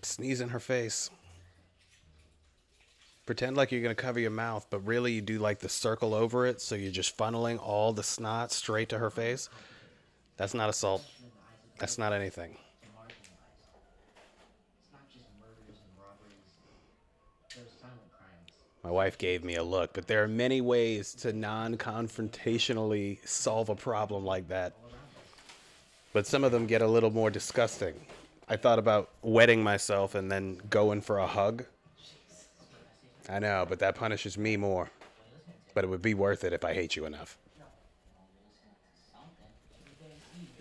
Sneeze 0.02 0.42
in 0.42 0.50
her 0.50 0.58
face. 0.58 1.14
Pretend 3.26 3.58
like 3.58 3.72
you're 3.72 3.82
gonna 3.82 3.96
cover 3.96 4.20
your 4.20 4.32
mouth, 4.32 4.68
but 4.70 4.86
really 4.86 5.14
you 5.14 5.22
do 5.22 5.40
like 5.40 5.60
the 5.60 5.70
circle 5.70 6.14
over 6.14 6.46
it, 6.46 6.62
so 6.62 6.76
you're 6.76 6.92
just 6.92 7.18
funneling 7.18 7.60
all 7.60 7.92
the 7.92 8.04
snot 8.04 8.52
straight 8.52 8.90
to 8.90 9.00
her 9.00 9.10
face. 9.10 9.50
That's 10.38 10.54
not 10.54 10.70
assault. 10.70 11.04
That's 11.80 11.98
not 11.98 12.14
anything. 12.14 12.58
My 18.84 18.92
wife 18.92 19.18
gave 19.18 19.44
me 19.44 19.56
a 19.56 19.64
look, 19.64 19.94
but 19.94 20.06
there 20.06 20.24
are 20.24 20.28
many 20.28 20.62
ways 20.62 21.16
to 21.16 21.34
non 21.34 21.76
confrontationally 21.76 23.18
solve 23.28 23.70
a 23.70 23.76
problem 23.76 24.24
like 24.24 24.48
that. 24.50 24.74
But 26.14 26.28
some 26.28 26.44
of 26.44 26.52
them 26.52 26.68
get 26.68 26.84
a 26.84 26.88
little 26.88 27.10
more 27.10 27.32
disgusting. 27.32 27.96
I 28.48 28.58
thought 28.58 28.78
about 28.78 29.10
wetting 29.24 29.64
myself 29.64 30.14
and 30.14 30.32
then 30.32 30.62
going 30.70 31.02
for 31.02 31.18
a 31.18 31.26
hug. 31.26 31.66
I 33.30 33.40
know, 33.40 33.66
but 33.68 33.80
that 33.80 33.96
punishes 33.96 34.38
me 34.38 34.58
more. 34.58 34.90
But 35.74 35.84
it 35.84 35.88
would 35.88 36.02
be 36.02 36.14
worth 36.14 36.44
it 36.44 36.54
if 36.54 36.64
I 36.64 36.74
hate 36.74 36.96
you 36.96 37.06
enough. 37.06 37.38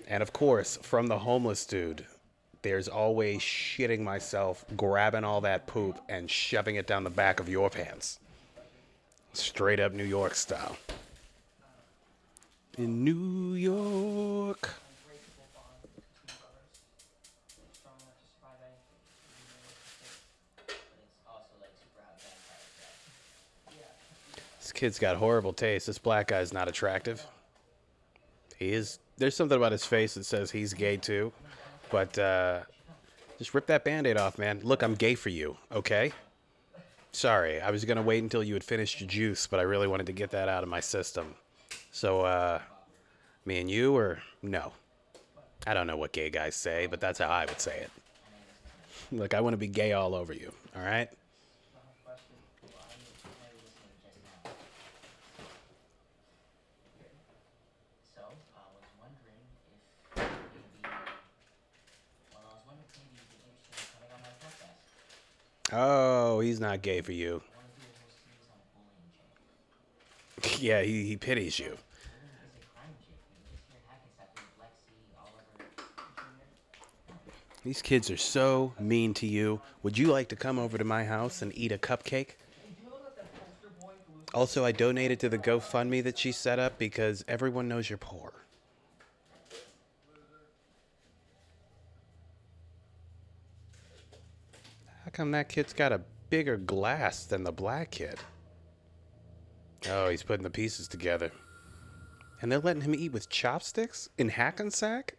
And 0.08 0.22
of 0.22 0.32
course, 0.32 0.76
from 0.82 1.06
the 1.06 1.18
homeless 1.18 1.64
dude, 1.64 2.04
there's 2.62 2.88
always 2.88 3.40
shitting 3.40 4.00
myself, 4.00 4.64
grabbing 4.76 5.24
all 5.24 5.40
that 5.42 5.66
poop, 5.66 5.98
and 6.08 6.30
shoving 6.30 6.76
it 6.76 6.86
down 6.86 7.04
the 7.04 7.10
back 7.10 7.40
of 7.40 7.48
your 7.48 7.70
pants. 7.70 8.18
Straight 9.34 9.80
up 9.80 9.92
New 9.92 10.04
York 10.04 10.34
style. 10.34 10.76
In 12.78 13.04
New 13.04 13.54
York. 13.54 14.70
Unbreakable 15.04 15.46
bond 15.54 15.82
between 15.82 16.26
brothers. 16.26 16.70
Strong 17.72 17.96
enough 18.02 18.18
to 18.18 18.26
survive 18.34 18.60
anything. 18.62 18.98
even 19.30 19.46
though 19.50 19.70
it's 19.70 19.88
a 19.88 20.14
But 20.64 20.74
it's 21.04 21.26
also 21.26 21.54
like 21.60 21.74
super 21.78 22.02
hot 22.02 22.18
vampire 22.18 22.64
stuff. 22.74 22.94
fake. 23.68 23.78
Yeah. 23.78 23.92
This 24.60 24.63
kid's 24.74 24.98
got 24.98 25.16
horrible 25.16 25.52
taste. 25.52 25.86
This 25.86 25.98
black 25.98 26.28
guy's 26.28 26.52
not 26.52 26.68
attractive. 26.68 27.24
He 28.58 28.72
is. 28.72 28.98
There's 29.16 29.36
something 29.36 29.56
about 29.56 29.72
his 29.72 29.84
face 29.86 30.14
that 30.14 30.24
says 30.24 30.50
he's 30.50 30.74
gay 30.74 30.96
too. 30.96 31.32
But 31.90 32.18
uh, 32.18 32.60
just 33.38 33.54
rip 33.54 33.66
that 33.66 33.84
band 33.84 34.06
aid 34.06 34.16
off, 34.16 34.38
man. 34.38 34.60
Look, 34.62 34.82
I'm 34.82 34.94
gay 34.94 35.14
for 35.14 35.28
you, 35.28 35.56
okay? 35.72 36.12
Sorry, 37.12 37.60
I 37.60 37.70
was 37.70 37.84
going 37.84 37.96
to 37.96 38.02
wait 38.02 38.22
until 38.24 38.42
you 38.42 38.54
had 38.54 38.64
finished 38.64 39.00
your 39.00 39.08
juice, 39.08 39.46
but 39.46 39.60
I 39.60 39.62
really 39.62 39.86
wanted 39.86 40.06
to 40.06 40.12
get 40.12 40.30
that 40.30 40.48
out 40.48 40.64
of 40.64 40.68
my 40.68 40.80
system. 40.80 41.34
So, 41.92 42.22
uh, 42.22 42.58
me 43.44 43.60
and 43.60 43.70
you, 43.70 43.94
or 43.96 44.20
no? 44.42 44.72
I 45.66 45.74
don't 45.74 45.86
know 45.86 45.96
what 45.96 46.10
gay 46.12 46.28
guys 46.30 46.56
say, 46.56 46.86
but 46.86 47.00
that's 47.00 47.20
how 47.20 47.28
I 47.28 47.44
would 47.46 47.60
say 47.60 47.78
it. 47.78 47.90
Look, 49.12 49.32
I 49.34 49.40
want 49.40 49.52
to 49.54 49.58
be 49.58 49.68
gay 49.68 49.92
all 49.92 50.14
over 50.14 50.32
you, 50.32 50.52
all 50.74 50.82
right? 50.82 51.08
Not 51.72 51.84
a 51.86 52.04
question. 52.04 52.34
Well, 52.62 52.72
I 52.82 52.86
was 52.98 53.06
I 53.38 53.46
was 53.54 53.62
listening 53.62 53.94
just 54.02 54.18
now. 54.24 54.50
So, 58.16 58.22
I 58.26 58.66
was 58.74 58.88
wondering 58.98 59.44
if 59.70 59.86
maybe. 59.94 60.66
Well, 62.34 62.42
I 62.42 62.58
was 62.58 62.64
wondering 62.66 62.90
if 62.90 62.98
maybe 62.98 63.14
you'd 63.14 63.30
be 63.30 63.38
interested 63.46 63.78
in 63.78 63.86
coming 63.94 64.10
on 64.10 64.20
my 64.26 64.34
podcast. 64.42 64.82
Oh, 65.76 66.38
he's 66.38 66.60
not 66.60 66.82
gay 66.82 67.00
for 67.00 67.12
you. 67.12 67.42
Yeah, 70.60 70.82
he, 70.82 71.06
he 71.06 71.16
pities 71.16 71.58
you. 71.58 71.78
These 77.64 77.80
kids 77.80 78.10
are 78.10 78.18
so 78.18 78.74
mean 78.78 79.14
to 79.14 79.26
you. 79.26 79.62
Would 79.82 79.96
you 79.96 80.08
like 80.08 80.28
to 80.28 80.36
come 80.36 80.58
over 80.58 80.76
to 80.76 80.84
my 80.84 81.04
house 81.04 81.40
and 81.40 81.50
eat 81.56 81.72
a 81.72 81.78
cupcake? 81.78 82.36
Also, 84.34 84.66
I 84.66 84.72
donated 84.72 85.18
to 85.20 85.30
the 85.30 85.38
GoFundMe 85.38 86.04
that 86.04 86.18
she 86.18 86.30
set 86.30 86.58
up 86.58 86.78
because 86.78 87.24
everyone 87.26 87.68
knows 87.68 87.88
you're 87.88 87.96
poor. 87.96 88.43
Come 95.14 95.30
that 95.30 95.48
kid's 95.48 95.72
got 95.72 95.92
a 95.92 96.02
bigger 96.28 96.56
glass 96.56 97.24
than 97.24 97.44
the 97.44 97.52
black 97.52 97.92
kid? 97.92 98.18
Oh, 99.88 100.08
he's 100.08 100.22
putting 100.22 100.42
the 100.42 100.50
pieces 100.50 100.88
together. 100.88 101.30
And 102.42 102.50
they're 102.50 102.58
letting 102.58 102.82
him 102.82 102.94
eat 102.94 103.12
with 103.12 103.28
chopsticks 103.28 104.08
in 104.18 104.28
Hackensack? 104.28 105.14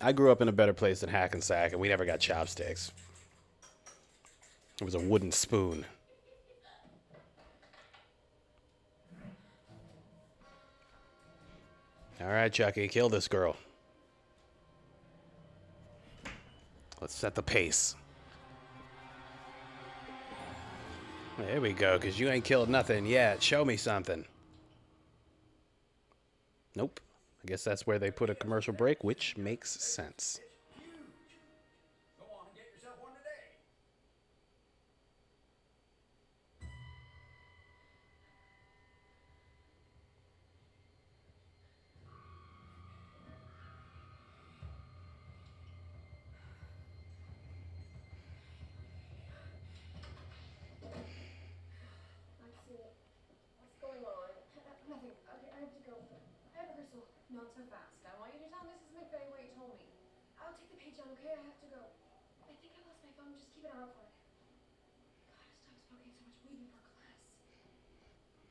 I 0.00 0.12
grew 0.12 0.30
up 0.30 0.40
in 0.40 0.48
a 0.48 0.52
better 0.52 0.72
place 0.72 1.00
than 1.00 1.10
Hackensack, 1.10 1.72
and 1.72 1.80
we 1.80 1.88
never 1.88 2.04
got 2.04 2.20
chopsticks. 2.20 2.92
It 4.80 4.84
was 4.84 4.94
a 4.94 5.00
wooden 5.00 5.32
spoon. 5.32 5.84
All 12.20 12.28
right, 12.28 12.52
Chucky, 12.52 12.86
kill 12.88 13.08
this 13.08 13.26
girl. 13.26 13.56
Let's 17.00 17.14
set 17.14 17.34
the 17.34 17.42
pace. 17.42 17.94
There 21.38 21.60
we 21.60 21.72
go, 21.72 21.96
because 21.96 22.18
you 22.18 22.28
ain't 22.28 22.44
killed 22.44 22.68
nothing 22.68 23.06
yet. 23.06 23.42
Show 23.42 23.64
me 23.64 23.76
something. 23.76 24.24
Nope. 26.74 27.00
I 27.44 27.46
guess 27.46 27.62
that's 27.62 27.86
where 27.86 28.00
they 28.00 28.10
put 28.10 28.30
a 28.30 28.34
commercial 28.34 28.72
break, 28.72 29.04
which 29.04 29.36
makes 29.36 29.70
sense. 29.70 30.40
Not 57.28 57.52
so 57.52 57.60
fast. 57.68 57.92
I 58.08 58.16
want 58.16 58.32
you 58.32 58.40
to 58.40 58.48
tell 58.48 58.64
Mrs. 58.64 58.88
McVeigh 58.96 59.28
what 59.28 59.44
you 59.44 59.52
told 59.52 59.76
me. 59.76 59.84
I'll 60.40 60.56
take 60.56 60.72
the 60.72 60.80
page 60.80 60.96
down, 60.96 61.12
okay? 61.20 61.36
I 61.36 61.44
have 61.44 61.60
to 61.60 61.68
go. 61.68 61.80
I 62.48 62.56
think 62.64 62.72
I 62.72 62.80
lost 62.88 63.04
my 63.04 63.12
phone. 63.20 63.36
Just 63.36 63.52
keep 63.52 63.68
an 63.68 63.76
eye 63.76 63.84
out 63.84 63.92
for 63.92 64.00
it. 64.08 64.12
Gotta 65.28 65.44
stop 65.60 65.76
smoking 65.92 66.12
so 66.16 66.24
much 66.24 66.40
weed 66.48 66.56
before 66.64 66.80
class. 66.96 67.20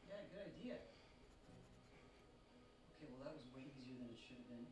Yeah, 0.06 0.22
good 0.30 0.46
idea. 0.46 0.78
Okay, 3.02 3.10
well 3.10 3.26
that 3.26 3.34
was 3.34 3.50
way 3.58 3.66
easier 3.66 3.98
than 3.98 4.14
it 4.14 4.20
should 4.22 4.38
have 4.46 4.50
been. 4.54 4.70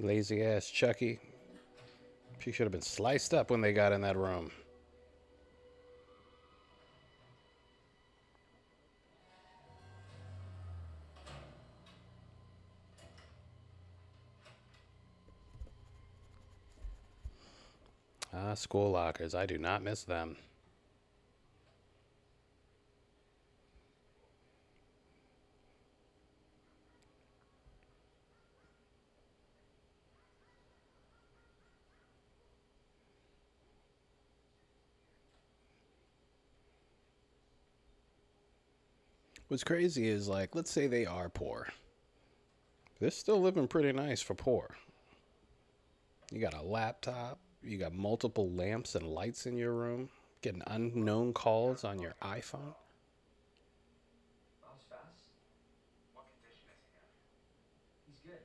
Lazy 0.00 0.40
ass 0.40 0.72
Chucky. 0.72 1.20
She 2.40 2.48
should 2.48 2.64
have 2.64 2.72
been 2.72 2.80
sliced 2.80 3.34
up 3.36 3.52
when 3.52 3.60
they 3.60 3.76
got 3.76 3.92
in 3.92 4.00
that 4.08 4.16
room. 4.16 4.48
School 18.58 18.90
lockers. 18.90 19.34
I 19.34 19.46
do 19.46 19.58
not 19.58 19.82
miss 19.82 20.04
them. 20.04 20.36
What's 39.48 39.62
crazy 39.62 40.08
is 40.08 40.26
like, 40.28 40.56
let's 40.56 40.72
say 40.72 40.86
they 40.88 41.06
are 41.06 41.28
poor. 41.28 41.68
They're 42.98 43.10
still 43.10 43.40
living 43.40 43.68
pretty 43.68 43.92
nice 43.92 44.20
for 44.20 44.34
poor. 44.34 44.74
You 46.32 46.40
got 46.40 46.54
a 46.54 46.62
laptop, 46.62 47.38
you 47.66 47.78
got 47.78 47.94
multiple 47.94 48.50
lamps 48.50 48.94
and 48.94 49.06
lights 49.06 49.46
in 49.46 49.56
your 49.56 49.72
room, 49.72 50.08
getting 50.42 50.62
unknown 50.66 51.32
calls 51.32 51.84
on 51.84 52.00
your 52.00 52.14
iPhone. 52.22 52.74
That 54.62 54.78
fast. 54.88 55.30
What 56.14 56.26
condition 56.40 56.68
is 56.72 56.80
he 56.82 56.96
in? 56.96 57.04
He's 58.06 58.20
good. 58.20 58.44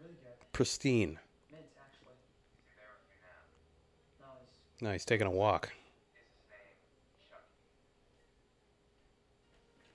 Really 0.00 0.16
good. 0.22 0.52
Pristine. 0.52 1.18
Mint, 1.50 1.64
actually. 1.80 2.14
Is 2.54 2.64
he 2.66 2.74
there 2.76 2.94
with 2.98 3.10
you 3.10 3.18
now? 4.22 4.88
No, 4.88 4.92
he's 4.92 5.04
taking 5.04 5.26
a 5.26 5.30
walk. 5.30 5.64
Is 5.64 5.70
his 6.14 6.50
name 6.50 6.76
Chucky? 7.28 7.58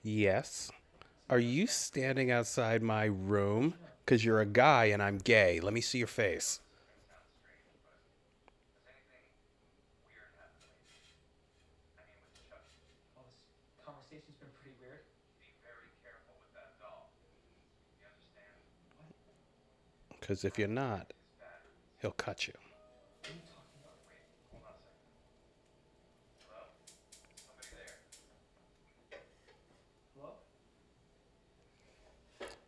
Yes. 0.02 0.70
Are 1.30 1.38
you 1.38 1.66
standing 1.66 2.30
outside 2.30 2.82
my 2.82 3.04
room? 3.04 3.74
Because 4.04 4.22
you're 4.24 4.40
a 4.40 4.46
guy 4.46 4.86
and 4.86 5.02
I'm 5.02 5.16
gay. 5.16 5.60
Let 5.60 5.72
me 5.72 5.80
see 5.80 5.96
your 5.96 6.06
face. 6.06 6.60
Sounds 7.08 7.24
strange, 7.40 7.64
but 7.80 7.96
has 7.96 8.12
anything 9.24 9.96
weird 10.04 10.28
happened 10.36 10.76
lately? 10.84 11.16
I 11.96 12.04
mean, 12.04 12.20
with 12.20 12.36
Chucky. 12.44 12.84
well, 13.16 13.24
this 13.24 13.40
conversation's 13.80 14.36
been 14.36 14.52
pretty 14.60 14.76
weird. 14.76 15.00
Be 15.40 15.48
very 15.64 15.88
careful 16.04 16.36
with 16.36 16.52
that 16.52 16.76
doll. 16.76 17.08
You 17.96 18.04
understand? 18.04 18.52
Because 20.24 20.42
if 20.42 20.58
you're 20.58 20.68
not, 20.68 21.12
he'll 22.00 22.12
cut 22.12 22.46
you. 22.46 22.54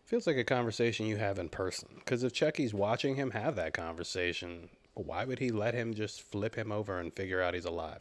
Feels 0.05 0.27
like 0.27 0.37
a 0.37 0.45
conversation 0.45 1.07
you 1.07 1.16
have 1.16 1.38
in 1.38 1.49
person. 1.49 1.88
Because 1.95 2.23
if 2.23 2.35
Chucky's 2.35 2.75
watching 2.75 3.16
him 3.16 3.31
have 3.31 3.57
that 3.57 3.73
conversation, 3.73 4.69
Why 4.92 5.25
would 5.25 5.38
he 5.38 5.51
let 5.51 5.75
him 5.75 5.95
just 5.95 6.23
flip 6.23 6.55
him 6.57 6.73
over 6.73 6.99
and 7.01 7.12
figure 7.12 7.42
out 7.42 7.55
he's 7.55 7.66
alive? 7.66 8.01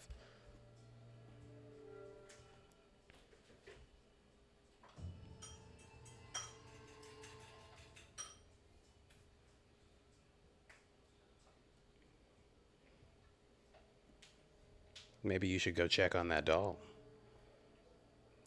Maybe 15.26 15.48
you 15.48 15.58
should 15.58 15.76
go 15.76 15.88
check 15.88 16.14
on 16.14 16.28
that 16.28 16.46
doll. 16.46 16.78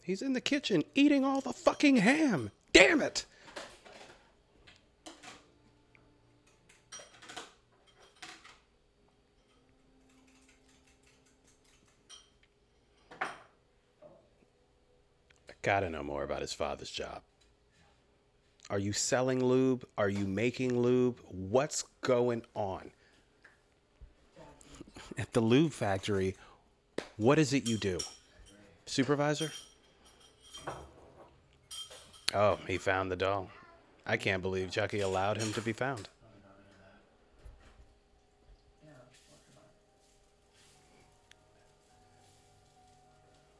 He's 0.01 0.21
in 0.21 0.31
the 0.31 0.39
kitchen 0.39 0.85
eating 0.95 1.25
all 1.25 1.41
the 1.41 1.51
fucking 1.51 1.97
ham. 1.97 2.51
Damn 2.71 3.01
it! 3.01 3.25
I 13.21 13.25
gotta 15.61 15.89
know 15.89 16.01
more 16.01 16.23
about 16.23 16.41
his 16.41 16.53
father's 16.53 16.89
job. 16.89 17.21
Are 18.69 18.79
you 18.79 18.93
selling 18.93 19.43
lube? 19.43 19.85
Are 19.97 20.09
you 20.09 20.25
making 20.25 20.79
lube? 20.79 21.19
What's 21.27 21.83
going 22.01 22.43
on? 22.55 22.91
At 25.17 25.33
the 25.33 25.41
lube 25.41 25.73
factory, 25.73 26.35
what 27.19 27.37
is 27.37 27.51
it 27.51 27.67
you 27.67 27.77
do? 27.77 27.97
Supervisor? 28.85 29.51
Oh, 32.33 32.57
he 32.65 32.77
found 32.77 33.11
the 33.11 33.17
doll. 33.17 33.49
I 34.05 34.15
can't 34.15 34.41
believe 34.41 34.71
Chucky 34.71 35.01
allowed 35.01 35.37
him 35.37 35.51
to 35.53 35.61
be 35.61 35.73
found. 35.73 36.07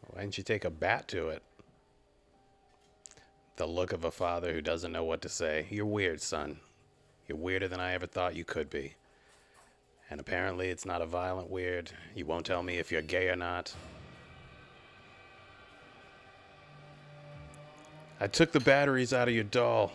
Why 0.08 0.22
didn't 0.22 0.38
you 0.38 0.44
take 0.44 0.64
a 0.64 0.70
bat 0.70 1.10
to 1.10 1.28
it? 1.28 1.44
The 3.58 3.68
look 3.68 3.92
of 3.92 4.06
a 4.06 4.12
father 4.12 4.54
who 4.54 4.62
doesn't 4.62 4.94
know 4.94 5.04
what 5.04 5.22
to 5.24 5.30
say. 5.30 5.68
You're 5.70 5.86
weird, 5.86 6.22
son. 6.22 6.62
You're 7.28 7.38
weirder 7.38 7.68
than 7.68 7.82
I 7.82 7.92
ever 7.92 8.08
thought 8.08 8.38
you 8.38 8.46
could 8.46 8.70
be. 8.70 8.96
And 10.12 10.20
apparently, 10.20 10.70
it's 10.70 10.86
not 10.86 11.02
a 11.02 11.06
violent 11.06 11.50
weird. 11.50 11.92
You 12.16 12.26
won't 12.26 12.46
tell 12.46 12.64
me 12.64 12.78
if 12.78 12.92
you're 12.92 13.02
gay 13.02 13.30
or 13.30 13.36
not. 13.36 13.74
I 18.20 18.28
took 18.28 18.52
the 18.52 18.60
batteries 18.60 19.14
out 19.14 19.28
of 19.28 19.34
your 19.34 19.44
doll. 19.44 19.94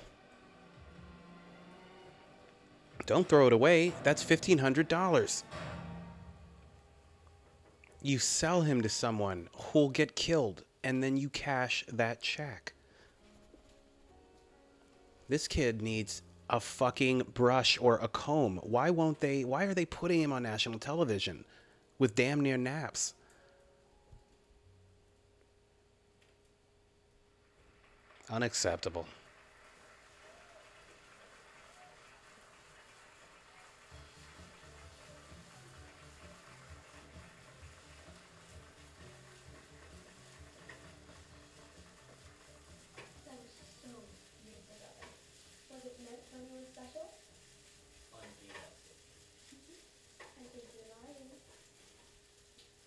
Don't 3.06 3.28
throw 3.28 3.48
it 3.48 3.52
away. 3.52 3.92
That's 4.02 4.24
$1,500. 4.24 5.42
You 8.00 8.18
sell 8.18 8.62
him 8.62 8.82
to 8.82 8.88
someone 8.88 9.48
who'll 9.56 9.90
get 9.90 10.14
killed, 10.14 10.62
and 10.82 11.02
then 11.02 11.16
you 11.16 11.28
cash 11.28 11.84
that 11.92 12.22
check. 12.22 12.72
This 15.28 15.48
kid 15.48 15.82
needs 15.82 16.22
a 16.50 16.60
fucking 16.60 17.20
brush 17.34 17.78
or 17.80 17.98
a 17.98 18.08
comb. 18.08 18.60
Why 18.62 18.90
won't 18.90 19.20
they? 19.20 19.44
Why 19.44 19.64
are 19.64 19.74
they 19.74 19.86
putting 19.86 20.20
him 20.20 20.32
on 20.32 20.42
national 20.42 20.78
television 20.78 21.44
with 21.98 22.14
damn 22.14 22.40
near 22.40 22.56
naps? 22.56 23.14
Unacceptable. 28.30 29.06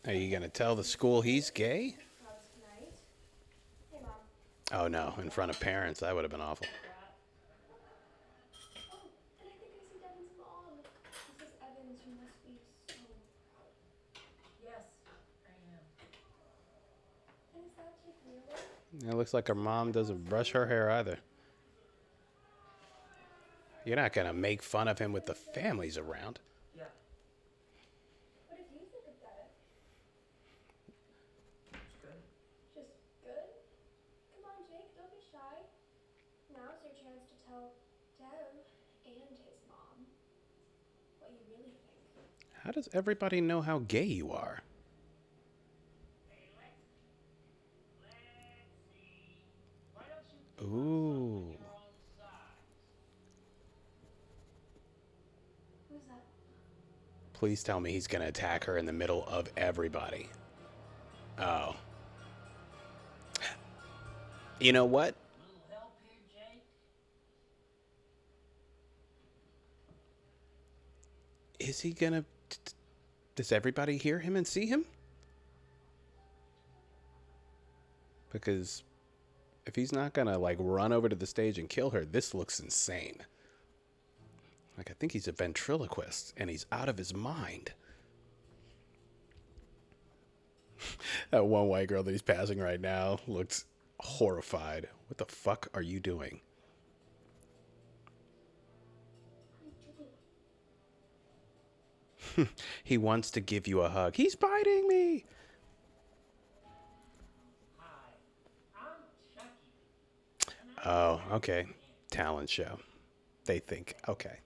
Are 0.08 0.14
you 0.14 0.32
gonna 0.32 0.48
tell 0.48 0.74
the 0.74 0.86
school 0.86 1.22
he's 1.22 1.50
gay? 1.50 1.98
Clubs 2.24 2.48
tonight. 2.56 2.94
Hey, 3.92 4.00
Mom. 4.02 4.14
Oh 4.72 4.88
no, 4.88 5.14
in 5.22 5.30
front 5.30 5.52
of 5.52 5.60
parents, 5.60 6.00
that 6.00 6.16
would 6.16 6.24
have 6.24 6.32
been 6.32 6.40
awful. 6.40 6.66
Oh, 8.90 9.04
and 9.04 9.12
I 9.38 9.44
think 9.44 9.60
I 9.62 9.68
see 9.68 10.00
Devon's 10.00 10.32
mom. 10.40 10.80
Mrs. 11.38 11.60
Evans, 11.62 12.00
you 12.06 12.14
must 12.16 12.40
be 12.46 12.56
so 12.88 12.96
proud. 12.96 13.68
Yes, 14.64 14.86
I 15.46 15.52
am. 15.76 15.84
And 17.56 17.66
is 17.66 17.76
that 17.76 17.92
chick 18.02 18.16
really? 18.26 19.12
It 19.12 19.16
looks 19.18 19.34
like 19.34 19.50
her 19.50 19.56
mom 19.56 19.92
doesn't 19.92 20.24
brush 20.30 20.52
her 20.52 20.68
hair 20.68 20.90
either. 20.90 21.20
You're 23.84 23.98
not 23.98 24.14
gonna 24.14 24.32
make 24.32 24.64
fun 24.64 24.88
of 24.88 25.00
him 25.00 25.12
with 25.12 25.26
the 25.26 25.36
families 25.36 25.98
around. 25.98 26.40
Yeah. 26.78 26.84
What 28.48 28.58
did 28.58 28.68
you 28.72 28.84
think 28.92 29.04
of 29.08 29.16
Devon? 29.20 29.48
It's 31.72 31.96
good. 32.04 32.20
Just 32.76 32.92
good? 33.24 33.48
Come 34.36 34.44
on, 34.44 34.60
Jake, 34.68 34.92
don't 34.92 35.08
be 35.08 35.24
shy. 35.24 35.64
Now's 36.52 36.84
your 36.84 36.92
chance 37.00 37.32
to 37.32 37.36
tell 37.48 37.80
Dev 38.20 38.60
and 39.08 39.40
his 39.40 39.56
mom 39.72 40.04
what 41.24 41.32
you 41.32 41.40
really 41.48 41.72
think. 41.72 42.28
How 42.68 42.74
does 42.74 42.90
everybody 42.92 43.40
know 43.40 43.62
how 43.62 43.80
gay 43.88 44.04
you 44.04 44.34
are? 44.34 44.62
Ooh. 50.62 51.56
Please 57.32 57.64
tell 57.64 57.80
me 57.80 57.94
he's 57.94 58.06
gonna 58.06 58.28
attack 58.28 58.66
her 58.66 58.78
in 58.78 58.86
the 58.86 58.92
middle 58.92 59.26
of 59.30 59.50
everybody. 59.56 60.28
Oh. 61.40 61.74
You 64.60 64.74
know 64.74 64.84
what? 64.84 65.16
Is 71.62 71.80
he 71.80 71.94
gonna. 71.94 72.22
t- 72.22 72.26
t- 72.26 72.37
Does 73.38 73.52
everybody 73.52 73.98
hear 73.98 74.18
him 74.18 74.36
and 74.36 74.48
see 74.48 74.66
him? 74.66 74.84
Because 78.32 78.84
if 79.68 79.76
he's 79.76 79.92
not 79.92 80.14
gonna, 80.14 80.40
like, 80.40 80.58
run 80.60 80.92
over 80.92 81.08
to 81.08 81.16
the 81.16 81.28
stage 81.28 81.60
and 81.60 81.70
kill 81.70 81.92
her, 81.92 82.04
this 82.04 82.34
looks 82.34 82.60
insane. 82.60 83.18
Like, 84.76 84.90
I 84.90 84.96
think 84.96 85.12
he's 85.12 85.28
a 85.28 85.32
ventriloquist 85.32 86.34
and 86.36 86.50
he's 86.50 86.66
out 86.72 86.90
of 86.90 86.98
his 86.98 87.14
mind. 87.14 87.74
that 91.30 91.46
one 91.46 91.68
white 91.68 91.90
girl 91.90 92.02
that 92.02 92.12
he's 92.12 92.24
passing 92.24 92.58
right 92.58 92.82
now 92.82 93.20
looks 93.28 93.66
horrified. 94.00 94.90
What 95.10 95.20
the 95.20 95.26
fuck 95.26 95.68
are 95.76 95.84
you 95.84 96.00
doing? 96.00 96.42
he 102.84 102.98
wants 102.98 103.32
to 103.32 103.42
give 103.42 103.68
you 103.68 103.82
a 103.82 103.90
hug. 103.90 104.16
He's 104.16 104.36
biting 104.36 104.88
me. 104.88 105.26
Oh, 110.86 111.22
okay. 111.34 111.66
Talent 112.12 112.50
show. 112.50 112.80
They 113.46 113.60
think, 113.60 113.96
okay. 114.08 114.38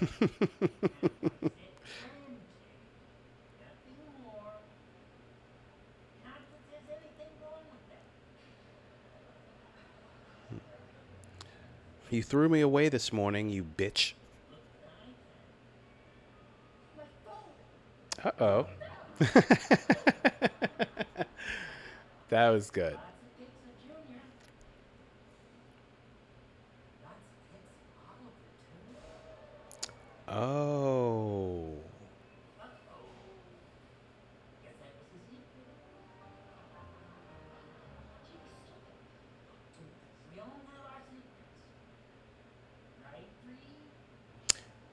You 12.12 12.22
threw 12.22 12.46
me 12.50 12.60
away 12.60 12.90
this 12.90 13.10
morning, 13.10 13.48
you 13.48 13.64
bitch. 13.64 14.12
My 16.94 17.04
phone. 17.24 17.32
Uh 18.24 18.30
oh. 18.40 18.66
that 22.28 22.48
was 22.50 22.70
good. 22.70 22.98
Oh. 30.28 31.84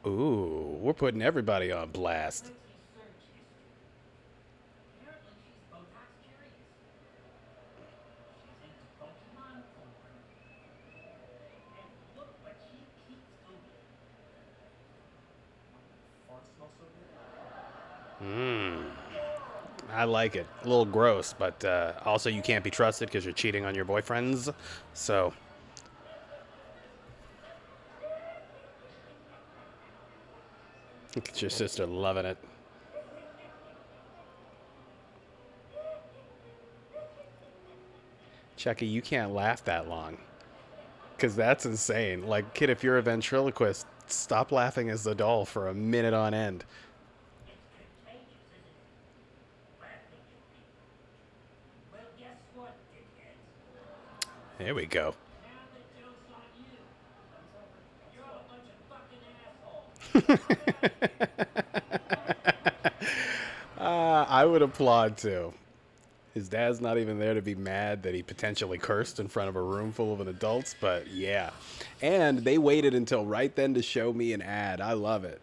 Ooh, 0.06 0.78
we're 0.82 0.94
putting 0.94 1.22
everybody 1.22 1.72
on 1.72 1.92
blast. 1.92 2.46
Quickly 2.46 2.80
search 2.96 3.22
history. 3.36 3.72
Apparently 5.02 5.34
she's 5.44 5.62
Botox 5.72 6.10
curious. 6.26 6.68
She's 8.44 8.58
into 8.64 8.84
Pokemon 9.00 9.64
porn. 9.78 10.16
And 11.78 11.92
look 12.18 12.32
what 12.44 12.56
she 12.68 12.88
keeps 13.08 13.30
Googling. 13.46 13.86
Fart 14.28 14.46
smells 15.62 15.86
so 16.28 16.36
good. 16.38 16.49
Mmm. 18.24 18.84
I 19.92 20.04
like 20.04 20.36
it. 20.36 20.46
A 20.64 20.68
little 20.68 20.86
gross, 20.86 21.34
but 21.38 21.64
uh, 21.66 21.94
also 22.06 22.30
you 22.30 22.42
can't 22.42 22.64
be 22.64 22.70
trusted 22.70 23.08
because 23.08 23.26
you're 23.26 23.34
cheating 23.34 23.66
on 23.66 23.76
your 23.76 23.86
boyfriends. 23.86 24.54
So. 24.94 25.34
At 31.16 31.42
your 31.42 31.50
sister 31.50 31.86
loving 31.86 32.26
it. 32.26 32.38
Chucky, 38.56 38.86
you 38.86 39.02
can't 39.02 39.34
laugh 39.34 39.64
that 39.64 39.88
long. 39.88 40.18
Because 41.16 41.36
that's 41.36 41.66
insane. 41.66 42.28
Like, 42.28 42.54
kid, 42.54 42.70
if 42.70 42.84
you're 42.84 42.98
a 42.98 43.02
ventriloquist, 43.02 43.88
stop 44.12 44.52
laughing 44.52 44.90
as 44.90 45.04
the 45.04 45.16
doll 45.16 45.46
for 45.46 45.68
a 45.68 45.74
minute 45.74 46.14
on 46.14 46.34
end. 46.34 46.66
There 54.58 54.76
we 54.76 54.86
go. 54.86 55.16
Uh, 63.78 64.26
I 64.28 64.44
would 64.44 64.62
applaud 64.62 65.18
too. 65.18 65.54
His 66.40 66.48
dad's 66.48 66.80
not 66.80 66.98
even 66.98 67.20
there 67.20 67.34
to 67.34 67.42
be 67.42 67.54
mad 67.54 68.04
that 68.04 68.16
he 68.16 68.24
potentially 68.24 68.78
cursed 68.78 69.20
in 69.20 69.28
front 69.28 69.50
of 69.50 69.58
a 69.58 69.62
room 69.62 69.92
full 69.92 70.14
of 70.14 70.26
adults, 70.26 70.74
but 70.80 71.06
yeah. 71.08 71.50
And 72.02 72.40
they 72.40 72.58
waited 72.58 72.94
until 72.94 73.26
right 73.26 73.54
then 73.54 73.74
to 73.74 73.82
show 73.82 74.14
me 74.14 74.32
an 74.32 74.42
ad. 74.42 74.80
I 74.80 74.94
love 74.94 75.26
it. 75.26 75.42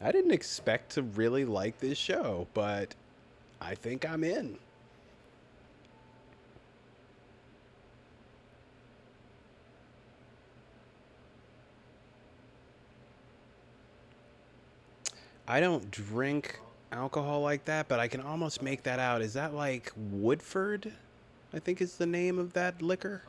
I 0.00 0.10
didn't 0.10 0.30
expect 0.30 0.92
to 0.92 1.02
really 1.02 1.44
like 1.44 1.78
this 1.78 1.98
show, 1.98 2.46
but 2.54 2.94
I 3.60 3.74
think 3.74 4.08
I'm 4.08 4.24
in. 4.24 4.56
I 15.46 15.60
don't 15.60 15.90
drink 15.90 16.58
alcohol 16.92 17.40
like 17.40 17.64
that, 17.66 17.88
but 17.88 18.00
I 18.00 18.08
can 18.08 18.20
almost 18.20 18.62
make 18.62 18.82
that 18.84 18.98
out. 18.98 19.22
Is 19.22 19.34
that 19.34 19.54
like 19.54 19.92
Woodford? 19.96 20.92
I 21.52 21.58
think 21.58 21.80
is 21.80 21.96
the 21.96 22.06
name 22.06 22.38
of 22.38 22.52
that 22.54 22.82
liquor. 22.82 23.22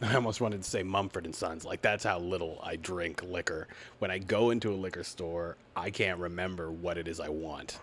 I 0.02 0.14
almost 0.14 0.40
wanted 0.40 0.62
to 0.62 0.68
say 0.68 0.82
Mumford 0.82 1.26
and 1.26 1.34
Sons. 1.34 1.64
Like 1.64 1.82
that's 1.82 2.04
how 2.04 2.18
little 2.18 2.58
I 2.62 2.76
drink 2.76 3.22
liquor. 3.22 3.68
When 3.98 4.10
I 4.10 4.18
go 4.18 4.50
into 4.50 4.70
a 4.72 4.76
liquor 4.76 5.04
store, 5.04 5.56
I 5.76 5.90
can't 5.90 6.18
remember 6.18 6.70
what 6.70 6.96
it 6.98 7.06
is 7.06 7.20
I 7.20 7.28
want. 7.28 7.78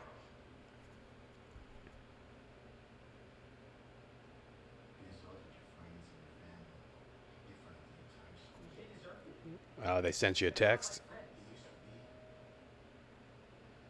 Oh, 9.86 10.02
they 10.02 10.12
sent 10.12 10.42
you 10.42 10.50
a 10.50 10.52
text. 10.52 11.02
You 11.06 11.14
used 11.54 11.64
to 11.64 11.70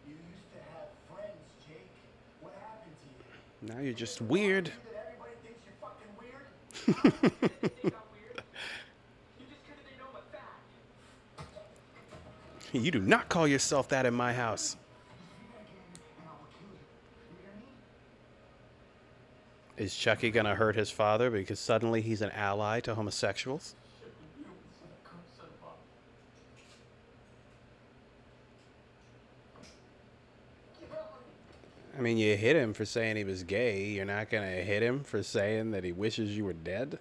be. 0.06 0.12
You 0.12 0.18
used 0.30 0.52
to 0.54 0.60
have 0.76 0.94
friends, 1.10 1.42
Jake. 1.66 1.90
What 2.42 2.54
happened 2.62 2.94
to 3.02 3.08
you? 3.08 3.24
Now 3.62 3.80
you're 3.80 3.94
just 3.94 4.22
weird. 4.22 4.68
You 4.68 4.74
that 4.94 5.16
everybody 5.16 5.32
thinks 5.44 5.62
you're 5.66 5.76
fucking 5.82 6.14
weird? 6.20 6.48
They 7.84 7.90
got 7.90 8.06
weird. 8.14 8.44
You 9.40 9.46
just 9.50 9.64
couldn't 9.66 9.86
they 9.86 9.98
know 9.98 10.10
my 10.14 10.20
fat. 10.32 10.60
You 12.74 12.92
do 12.92 13.00
not 13.00 13.30
call 13.30 13.48
yourself 13.48 13.88
that 13.90 14.06
in 14.06 14.14
my 14.14 14.34
house. 14.34 14.78
Is 19.78 19.96
Chucky 19.96 20.32
gonna 20.32 20.56
hurt 20.56 20.76
his 20.76 20.90
father 20.90 21.30
because 21.30 21.60
suddenly 21.60 22.02
he's 22.02 22.22
an 22.24 22.32
ally 22.32 22.80
to 22.82 22.96
homosexuals? 22.96 23.76
I 31.98 32.02
mean, 32.02 32.18
you 32.18 32.38
hit 32.38 32.56
him 32.56 32.74
for 32.74 32.86
saying 32.86 33.16
he 33.16 33.24
was 33.24 33.44
gay. 33.44 33.86
You're 33.86 34.06
not 34.06 34.30
gonna 34.30 34.46
hit 34.46 34.84
him 34.84 35.04
for 35.04 35.24
saying 35.24 35.72
that 35.72 35.84
he 35.84 35.92
wishes 35.92 36.38
you 36.38 36.46
were 36.46 36.54
dead? 36.54 37.00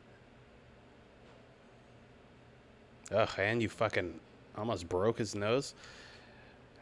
Ugh, 3.12 3.28
and 3.36 3.60
you 3.60 3.68
fucking 3.68 4.18
almost 4.56 4.88
broke 4.88 5.18
his 5.18 5.34
nose. 5.34 5.74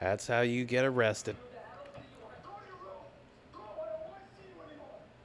That's 0.01 0.29
how 0.29 0.43
you 0.43 0.65
get 0.65 0.85
arrested. 0.85 1.35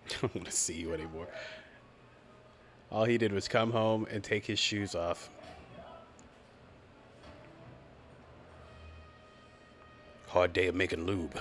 I 0.07 0.21
don't 0.21 0.35
want 0.35 0.47
to 0.47 0.51
see 0.51 0.73
you 0.73 0.91
anymore. 0.93 1.27
All 2.91 3.05
he 3.05 3.19
did 3.19 3.31
was 3.31 3.47
come 3.47 3.71
home 3.71 4.07
and 4.09 4.23
take 4.23 4.45
his 4.45 4.57
shoes 4.57 4.95
off. 4.95 5.29
Hard 10.27 10.53
day 10.53 10.67
of 10.67 10.75
making 10.75 11.05
lube. 11.05 11.39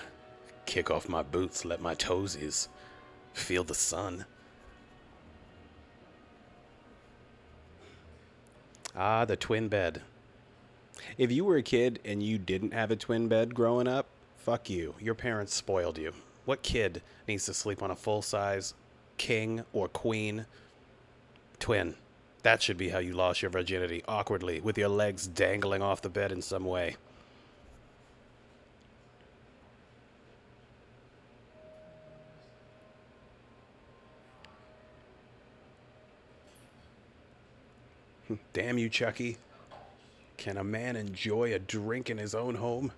Kick 0.68 0.90
off 0.90 1.08
my 1.08 1.22
boots, 1.22 1.64
let 1.64 1.80
my 1.80 1.94
toesies 1.94 2.68
feel 3.32 3.64
the 3.64 3.74
sun. 3.74 4.26
Ah, 8.94 9.24
the 9.24 9.34
twin 9.34 9.68
bed. 9.68 10.02
If 11.16 11.32
you 11.32 11.46
were 11.46 11.56
a 11.56 11.62
kid 11.62 12.00
and 12.04 12.22
you 12.22 12.36
didn't 12.36 12.74
have 12.74 12.90
a 12.90 12.96
twin 12.96 13.28
bed 13.28 13.54
growing 13.54 13.88
up, 13.88 14.08
fuck 14.36 14.68
you. 14.68 14.94
Your 15.00 15.14
parents 15.14 15.54
spoiled 15.54 15.96
you. 15.96 16.12
What 16.44 16.62
kid 16.62 17.00
needs 17.26 17.46
to 17.46 17.54
sleep 17.54 17.82
on 17.82 17.90
a 17.90 17.96
full 17.96 18.20
size 18.20 18.74
king 19.16 19.64
or 19.72 19.88
queen 19.88 20.44
twin? 21.58 21.94
That 22.42 22.60
should 22.60 22.76
be 22.76 22.90
how 22.90 22.98
you 22.98 23.14
lost 23.14 23.40
your 23.40 23.50
virginity 23.50 24.02
awkwardly, 24.06 24.60
with 24.60 24.76
your 24.76 24.90
legs 24.90 25.26
dangling 25.26 25.80
off 25.80 26.02
the 26.02 26.10
bed 26.10 26.30
in 26.30 26.42
some 26.42 26.66
way. 26.66 26.96
Damn 38.59 38.76
you, 38.76 38.88
Chucky. 38.88 39.36
Can 40.36 40.56
a 40.56 40.64
man 40.64 40.96
enjoy 40.96 41.54
a 41.54 41.61
drink 41.61 42.11
in 42.11 42.18
his 42.18 42.34
own 42.34 42.56
home? 42.56 42.90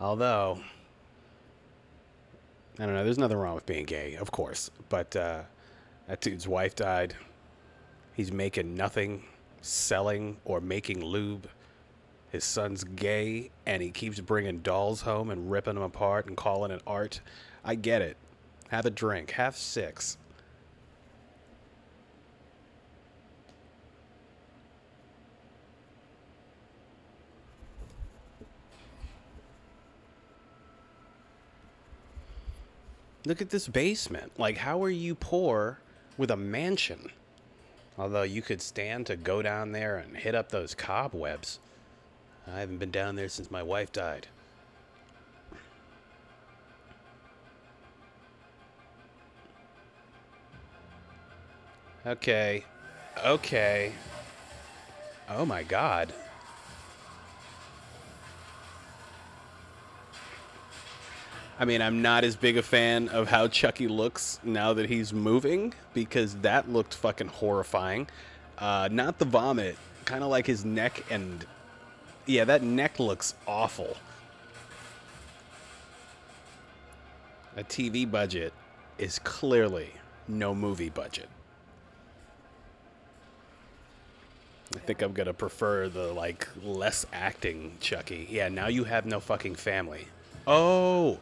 Although, 0.00 0.60
I 2.78 2.86
don't 2.86 2.94
know, 2.94 3.04
there's 3.04 3.18
nothing 3.18 3.36
wrong 3.36 3.54
with 3.54 3.66
being 3.66 3.84
gay, 3.84 4.14
of 4.14 4.30
course. 4.30 4.70
But 4.88 5.14
uh, 5.14 5.42
that 6.08 6.22
dude's 6.22 6.48
wife 6.48 6.74
died. 6.74 7.16
He's 8.14 8.32
making 8.32 8.74
nothing, 8.74 9.24
selling 9.60 10.38
or 10.46 10.62
making 10.62 11.04
lube. 11.04 11.50
His 12.30 12.44
son's 12.44 12.82
gay, 12.82 13.50
and 13.66 13.82
he 13.82 13.90
keeps 13.90 14.20
bringing 14.20 14.60
dolls 14.60 15.02
home 15.02 15.28
and 15.28 15.50
ripping 15.50 15.74
them 15.74 15.82
apart 15.82 16.24
and 16.24 16.34
calling 16.34 16.70
it 16.70 16.80
art. 16.86 17.20
I 17.62 17.74
get 17.74 18.00
it. 18.00 18.16
Have 18.70 18.86
a 18.86 18.90
drink, 18.90 19.32
have 19.32 19.54
six. 19.54 20.16
Look 33.24 33.40
at 33.40 33.50
this 33.50 33.68
basement. 33.68 34.38
Like, 34.38 34.58
how 34.58 34.82
are 34.82 34.90
you 34.90 35.14
poor 35.14 35.78
with 36.18 36.30
a 36.30 36.36
mansion? 36.36 37.10
Although 37.96 38.22
you 38.22 38.42
could 38.42 38.60
stand 38.60 39.06
to 39.06 39.16
go 39.16 39.42
down 39.42 39.72
there 39.72 39.98
and 39.98 40.16
hit 40.16 40.34
up 40.34 40.48
those 40.48 40.74
cobwebs. 40.74 41.60
I 42.46 42.60
haven't 42.60 42.78
been 42.78 42.90
down 42.90 43.14
there 43.14 43.28
since 43.28 43.50
my 43.50 43.62
wife 43.62 43.92
died. 43.92 44.26
Okay. 52.04 52.64
Okay. 53.24 53.92
Oh 55.28 55.46
my 55.46 55.62
god. 55.62 56.12
I 61.58 61.64
mean, 61.64 61.82
I'm 61.82 62.02
not 62.02 62.24
as 62.24 62.34
big 62.34 62.56
a 62.56 62.62
fan 62.62 63.08
of 63.08 63.28
how 63.28 63.46
Chucky 63.46 63.86
looks 63.86 64.40
now 64.42 64.72
that 64.72 64.88
he's 64.88 65.12
moving 65.12 65.74
because 65.94 66.34
that 66.36 66.68
looked 66.68 66.94
fucking 66.94 67.28
horrifying. 67.28 68.08
Uh, 68.58 68.88
not 68.90 69.18
the 69.18 69.24
vomit, 69.24 69.76
kind 70.04 70.24
of 70.24 70.30
like 70.30 70.46
his 70.46 70.64
neck 70.64 71.04
and. 71.10 71.46
Yeah, 72.26 72.44
that 72.44 72.62
neck 72.62 72.98
looks 72.98 73.34
awful. 73.46 73.96
A 77.56 77.64
TV 77.64 78.10
budget 78.10 78.52
is 78.96 79.18
clearly 79.18 79.90
no 80.28 80.54
movie 80.54 80.88
budget. 80.88 81.28
I 84.74 84.78
think 84.78 85.02
I'm 85.02 85.12
gonna 85.12 85.34
prefer 85.34 85.88
the 85.88 86.12
like 86.12 86.48
less 86.62 87.04
acting 87.12 87.76
Chucky. 87.80 88.26
Yeah, 88.30 88.48
now 88.48 88.68
you 88.68 88.84
have 88.84 89.04
no 89.04 89.20
fucking 89.20 89.56
family. 89.56 90.06
Oh, 90.46 91.18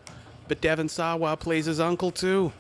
but 0.49 0.61
Devon 0.61 0.89
Sawa 0.89 1.37
plays 1.37 1.67
his 1.67 1.81
uncle 1.81 2.11
too. 2.11 2.53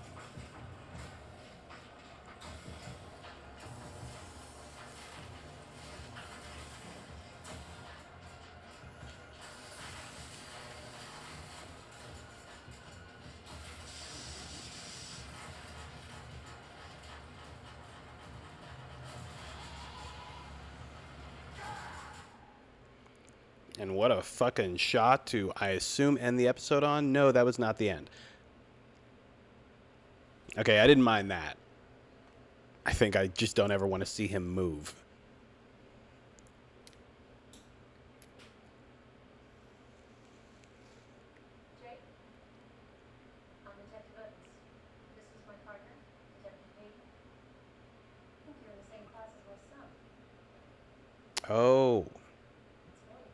Fucking 24.41 24.75
shot 24.75 25.27
to, 25.27 25.53
I 25.57 25.69
assume, 25.69 26.17
end 26.19 26.41
the 26.41 26.49
episode 26.49 26.83
on? 26.83 27.13
No, 27.13 27.31
that 27.31 27.45
was 27.45 27.59
not 27.59 27.77
the 27.77 27.91
end. 27.91 28.09
Okay, 30.57 30.81
I 30.81 30.87
didn't 30.87 31.05
mind 31.05 31.31
that. 31.31 31.59
I 32.87 32.95
think 32.95 33.17
I 33.17 33.27
just 33.27 33.55
don't 33.55 33.71
ever 33.71 33.87
want 33.87 34.01
to 34.01 34.07
see 34.07 34.27
him 34.27 34.49
move. 34.49 34.95
Jake? 41.83 42.01
I'm 43.67 43.73
Detective 43.77 44.17
Evans. 44.17 44.33
This 45.17 45.29
is 45.37 45.45
my 45.47 45.53
partner, 45.69 45.93
Detective 46.41 46.73
Peyton. 46.81 46.97
I 46.97 48.41
think 48.49 48.57
you're 48.65 48.73
in 48.73 48.81
the 48.81 48.89
same 48.89 49.05
class 49.13 49.29
as 49.37 49.45
my 49.45 49.61
son. 49.69 49.85
Oh, 51.53 52.07
It's 52.91 53.07
funny. 53.11 53.27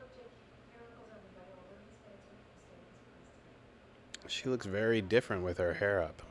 Look, 0.00 0.10
Jake, 0.16 0.34
your 0.72 0.84
uncle's 0.84 1.10
on 1.10 1.20
the 1.24 1.32
way 1.40 1.48
over. 1.56 1.76
He's 1.80 2.00
gonna 2.04 2.20
take 2.20 2.36
you 2.36 2.52
to 2.52 2.56
stay 2.60 2.76
in 2.76 2.84
his 2.84 3.00
place 3.08 3.28
tonight. 3.32 4.15
She 4.28 4.48
looks 4.48 4.66
very 4.66 5.00
different 5.00 5.42
with 5.44 5.58
her 5.58 5.74
hair 5.74 6.02
up. 6.02 6.22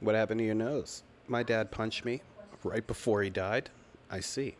What 0.00 0.14
happened 0.14 0.40
to 0.40 0.44
your 0.44 0.54
nose? 0.54 1.02
My 1.28 1.42
dad 1.42 1.70
punched 1.70 2.04
me 2.04 2.22
right 2.64 2.86
before 2.86 3.22
he 3.22 3.30
died. 3.30 3.70
I 4.10 4.20
see. 4.20 4.56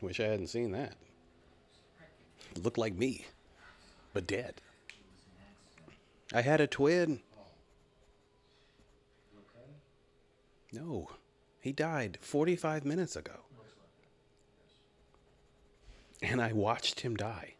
Wish 0.00 0.20
I 0.20 0.24
hadn't 0.24 0.46
seen 0.46 0.72
that. 0.72 0.94
Looked 2.62 2.78
like 2.78 2.94
me, 2.94 3.26
but 4.14 4.26
dead. 4.26 4.54
I 6.32 6.40
had 6.40 6.62
a 6.62 6.66
twin. 6.66 7.20
No, 10.72 11.10
he 11.60 11.72
died 11.72 12.18
45 12.20 12.84
minutes 12.84 13.16
ago. 13.16 13.32
And 16.22 16.40
I 16.40 16.52
watched 16.52 17.00
him 17.00 17.16
die. 17.16 17.54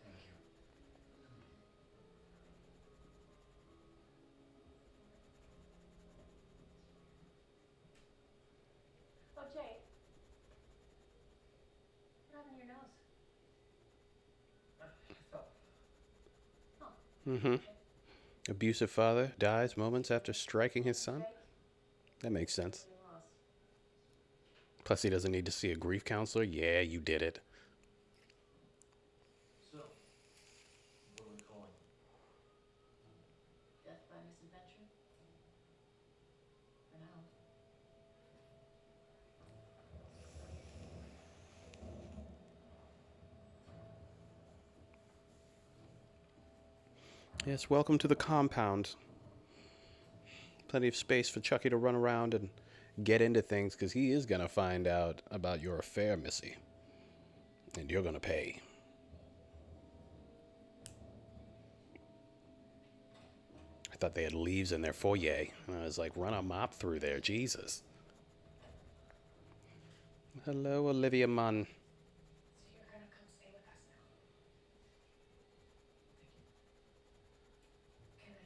Oh, 9.38 9.42
Jake. 9.53 9.82
What 12.30 12.38
happened 12.38 12.53
to 12.53 12.66
your 12.66 12.66
nose? 12.66 12.92
I 17.27 17.31
fell. 17.31 17.37
Mm 17.39 17.41
hmm. 17.41 17.57
Abusive 18.51 18.91
father 18.91 19.33
dies 19.39 19.77
moments 19.77 20.11
after 20.11 20.33
striking 20.33 20.85
his 20.85 20.99
son? 20.99 21.27
That 22.20 22.33
makes 22.33 22.55
sense. 22.55 22.87
Plus, 24.85 25.03
he 25.03 25.11
doesn't 25.11 25.33
need 25.33 25.45
to 25.47 25.53
see 25.53 25.70
a 25.70 25.77
grief 25.77 26.05
counselor. 26.05 26.45
Yeah, 26.45 26.81
you 26.81 27.01
did 27.01 27.20
it. 27.22 27.41
So, 29.70 29.79
what 29.79 31.20
are 31.20 31.31
we 31.31 31.37
calling 31.43 31.72
it? 31.74 31.83
Death 33.85 34.05
by 34.11 34.16
misadventure? 34.29 34.87
For 36.91 36.99
now. 36.99 37.24
Yes, 47.47 47.70
welcome 47.70 47.97
to 47.99 48.09
the 48.09 48.16
compound. 48.16 48.97
Plenty 50.66 50.88
of 50.88 50.97
space 50.97 51.28
for 51.28 51.38
Chucky 51.38 51.70
to 51.70 51.76
run 51.76 51.94
around 51.94 52.34
and 52.34 52.51
get 53.05 53.22
into 53.22 53.40
things 53.40 53.76
because 53.76 53.92
he 53.92 54.11
is 54.11 54.26
going 54.26 54.40
to 54.40 54.49
find 54.49 54.88
out 54.88 55.22
about 55.30 55.62
your 55.62 55.78
affair, 55.78 56.16
Missy. 56.16 56.57
And 57.78 57.88
you're 57.88 58.03
going 58.03 58.14
to 58.14 58.20
pay. 58.20 58.61
I 63.92 63.97
thought 63.97 64.16
they 64.16 64.24
had 64.24 64.34
leaves 64.34 64.72
in 64.72 64.82
their 64.82 64.92
foyer. 64.92 65.47
And 65.68 65.76
I 65.76 65.84
was 65.84 65.99
like, 65.99 66.16
run 66.16 66.34
a 66.34 66.42
mop 66.42 66.74
through 66.74 66.99
there. 66.99 67.20
Jesus. 67.20 67.84
Hello, 70.44 70.88
Olivia 70.88 71.28
Munn. 71.28 71.64
So 71.64 71.70
you're 72.74 72.84
gonna 72.92 73.07
come 73.09 73.26
stay 73.34 73.49
with 73.51 73.64
us 73.66 73.80
now. 73.88 74.05
Can 78.20 78.36
I 78.36 78.44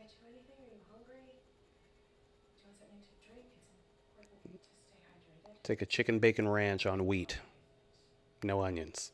get 0.00 0.10
you 0.16 0.26
anything? 0.32 0.56
Are 0.58 0.72
you 0.72 0.80
hungry? 0.90 1.28
Do 1.28 2.64
you 2.64 2.72
want 2.72 2.80
something 2.80 3.04
to 3.04 3.14
drink? 3.20 3.46
It's 3.52 4.16
important 4.16 4.58
to 4.58 4.72
stay 4.80 4.96
hydrated. 5.06 5.55
Take 5.66 5.82
a 5.82 5.86
chicken 5.86 6.20
bacon 6.20 6.48
ranch 6.48 6.86
on 6.86 7.06
wheat. 7.06 7.40
No 8.44 8.62
onions. 8.62 9.10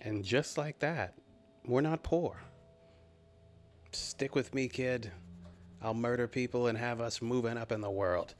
And 0.00 0.24
just 0.24 0.56
like 0.56 0.78
that, 0.78 1.14
we're 1.66 1.82
not 1.82 2.02
poor. 2.02 2.40
stick 3.92 4.34
with 4.34 4.54
me, 4.54 4.68
kid. 4.68 5.10
I'll 5.82 5.94
murder 5.94 6.26
people 6.28 6.66
and 6.68 6.78
have 6.78 7.00
us 7.00 7.20
moving 7.20 7.58
up 7.58 7.72
in 7.72 7.80
the 7.82 7.90
world. 7.90 8.34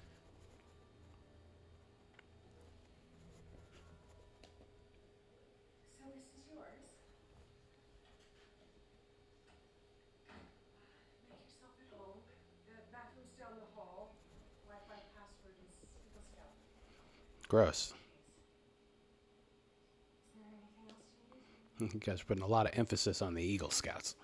So 5.99 6.05
this 6.09 6.29
is 6.37 6.45
yours. 6.53 6.85
Make 11.29 11.41
yourself 11.49 11.75
at 11.81 11.89
home. 11.97 12.21
The 12.69 12.77
bathroom's 12.93 13.35
down 13.41 13.57
the 13.57 13.69
hall. 13.75 14.13
Wi-Fi 14.69 15.01
password 15.17 15.57
is 15.65 15.75
Eagle 15.97 16.25
Scout. 16.33 16.55
Gross. 17.51 17.93
You 21.81 21.89
guys 21.99 22.21
are 22.21 22.25
putting 22.25 22.45
a 22.45 22.47
lot 22.47 22.67
of 22.67 22.79
emphasis 22.79 23.21
on 23.21 23.35
the 23.35 23.43
Eagle 23.43 23.71
Scouts. 23.71 24.15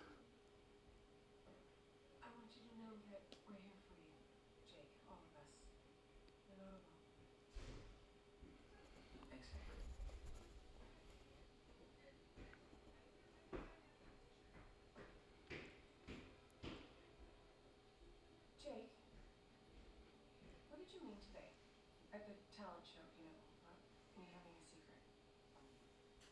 Talent 22.56 22.88
show, 22.88 23.04
you 23.20 23.28
know, 23.28 23.36
about 23.68 23.76
me 24.16 24.24
having 24.32 24.56
a 24.56 24.64
secret. 24.64 24.96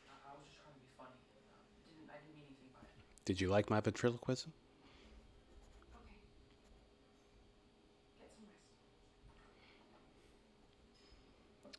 I, 0.08 0.16
I 0.24 0.32
was 0.32 0.48
just 0.48 0.56
trying 0.56 0.72
to 0.72 0.80
be 0.80 0.88
funny. 0.96 1.20
Uh, 1.52 1.60
didn't 1.84 2.08
I 2.08 2.16
didn't 2.24 2.40
mean 2.40 2.48
anything 2.48 2.72
by 2.72 2.80
it. 2.80 2.96
Did 3.24 3.40
you 3.40 3.48
like 3.48 3.70
my 3.70 3.80
ventriloquism? 3.80 4.52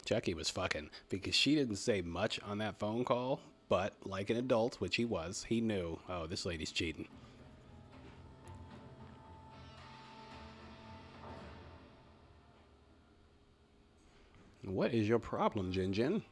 Chucky 0.06 0.36
was 0.36 0.50
fucking 0.50 0.90
because 1.10 1.36
she 1.36 1.56
didn't 1.56 1.78
say 1.78 2.02
much 2.02 2.40
on 2.44 2.60
that 2.60 2.78
phone 2.78 3.04
call, 3.04 3.42
but 3.70 3.94
like 4.04 4.30
an 4.30 4.38
adult, 4.38 4.76
which 4.76 4.96
he 4.96 5.06
was, 5.06 5.46
he 5.50 5.62
knew, 5.62 6.00
oh, 6.08 6.28
this 6.28 6.46
lady's 6.46 6.72
cheating. 6.72 7.08
What 14.64 14.94
is 14.94 15.08
your 15.08 15.20
problem, 15.20 15.72
Jin 15.72 15.94
Jin? 15.94 16.24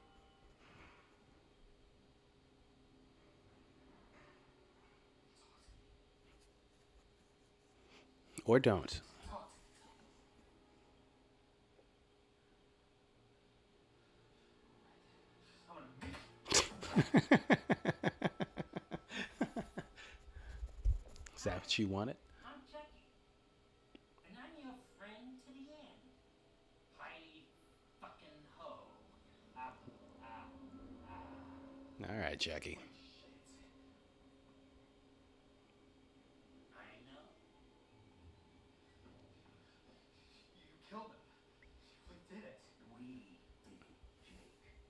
Or 8.46 8.60
don't. 8.60 9.02
Is 21.36 21.44
that 21.46 21.60
what 21.60 21.78
you 21.80 21.88
wanted? 21.88 22.16
I'm 22.46 22.62
Chucky. 22.72 23.04
And 24.30 24.38
I'm 24.38 24.54
your 24.64 24.76
friend 24.98 25.40
to 25.44 25.50
the 25.52 25.66
end. 25.74 26.02
Hi 26.98 27.18
fucking 28.00 28.38
ho. 28.58 28.86
Ah, 29.58 29.74
ah, 30.24 30.46
ah. 31.10 32.10
All 32.10 32.18
right, 32.20 32.40
Chucky. 32.40 32.78
I 36.78 36.86
know. 37.12 37.26
You 40.56 40.70
killed 40.90 41.12
him. 41.12 41.24
We 42.08 42.16
did 42.32 42.44
it. 42.46 42.60
We 43.02 43.42
did 43.66 43.76
it, 43.76 44.56
Jake. 44.64 44.88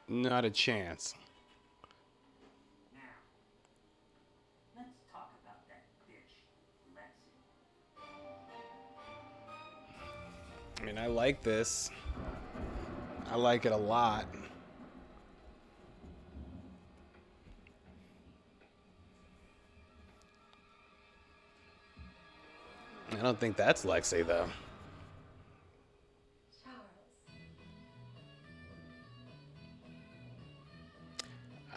Not 0.08 0.44
a 0.44 0.50
chance. 0.50 1.14
I 10.84 10.86
mean, 10.86 10.98
I 10.98 11.06
like 11.06 11.42
this. 11.42 11.88
I 13.30 13.36
like 13.36 13.64
it 13.64 13.72
a 13.72 13.76
lot. 13.76 14.26
I 23.10 23.16
don't 23.22 23.40
think 23.40 23.56
that's 23.56 23.86
Lexy, 23.86 24.26
though. 24.26 24.46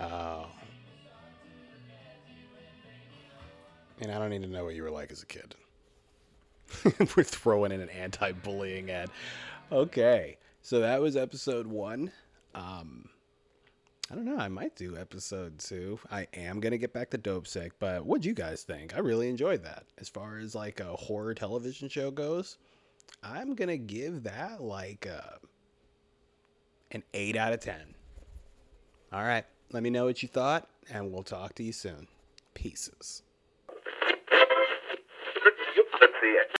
Oh. 0.01 0.47
And 4.01 4.11
I 4.11 4.19
don't 4.19 4.31
need 4.31 4.41
to 4.41 4.49
know 4.49 4.65
what 4.65 4.75
you 4.75 4.83
were 4.83 4.91
like 4.91 5.13
as 5.13 5.23
a 5.23 5.25
kid. 5.25 5.55
We're 7.15 7.23
throwing 7.23 7.71
in 7.71 7.81
an 7.81 7.89
anti 7.89 8.31
bullying 8.31 8.91
ad. 8.91 9.09
Okay. 9.71 10.37
So 10.61 10.79
that 10.79 11.01
was 11.01 11.15
episode 11.15 11.67
one. 11.67 12.11
Um, 12.53 13.09
I 14.11 14.15
don't 14.15 14.25
know. 14.25 14.37
I 14.37 14.47
might 14.47 14.75
do 14.75 14.97
episode 14.97 15.59
two. 15.59 15.99
I 16.11 16.27
am 16.33 16.59
to 16.71 16.77
get 16.77 16.93
back 16.93 17.09
to 17.11 17.17
Dopesick, 17.17 17.71
but 17.79 18.05
what'd 18.05 18.25
you 18.25 18.33
guys 18.33 18.63
think? 18.63 18.95
I 18.95 18.99
really 18.99 19.29
enjoyed 19.29 19.63
that. 19.63 19.83
As 19.97 20.07
far 20.07 20.37
as 20.37 20.55
like 20.55 20.79
a 20.79 20.95
horror 20.95 21.33
television 21.33 21.89
show 21.89 22.11
goes, 22.11 22.57
I'm 23.21 23.55
to 23.69 23.77
give 23.77 24.23
that 24.23 24.61
like 24.61 25.05
a, 25.05 25.39
an 26.91 27.03
8 27.13 27.35
out 27.35 27.53
of 27.53 27.59
10. 27.59 27.75
All 29.11 29.23
right. 29.23 29.45
Let 29.71 29.83
me 29.83 29.89
know 29.89 30.05
what 30.05 30.23
you 30.23 30.29
thought, 30.29 30.69
and 30.89 31.11
we'll 31.11 31.23
talk 31.23 31.55
to 31.55 31.63
you 31.63 31.73
soon. 31.73 32.07
Pieces. 32.53 33.23
Let's 35.99 36.13
see 36.21 36.27
it. 36.27 36.56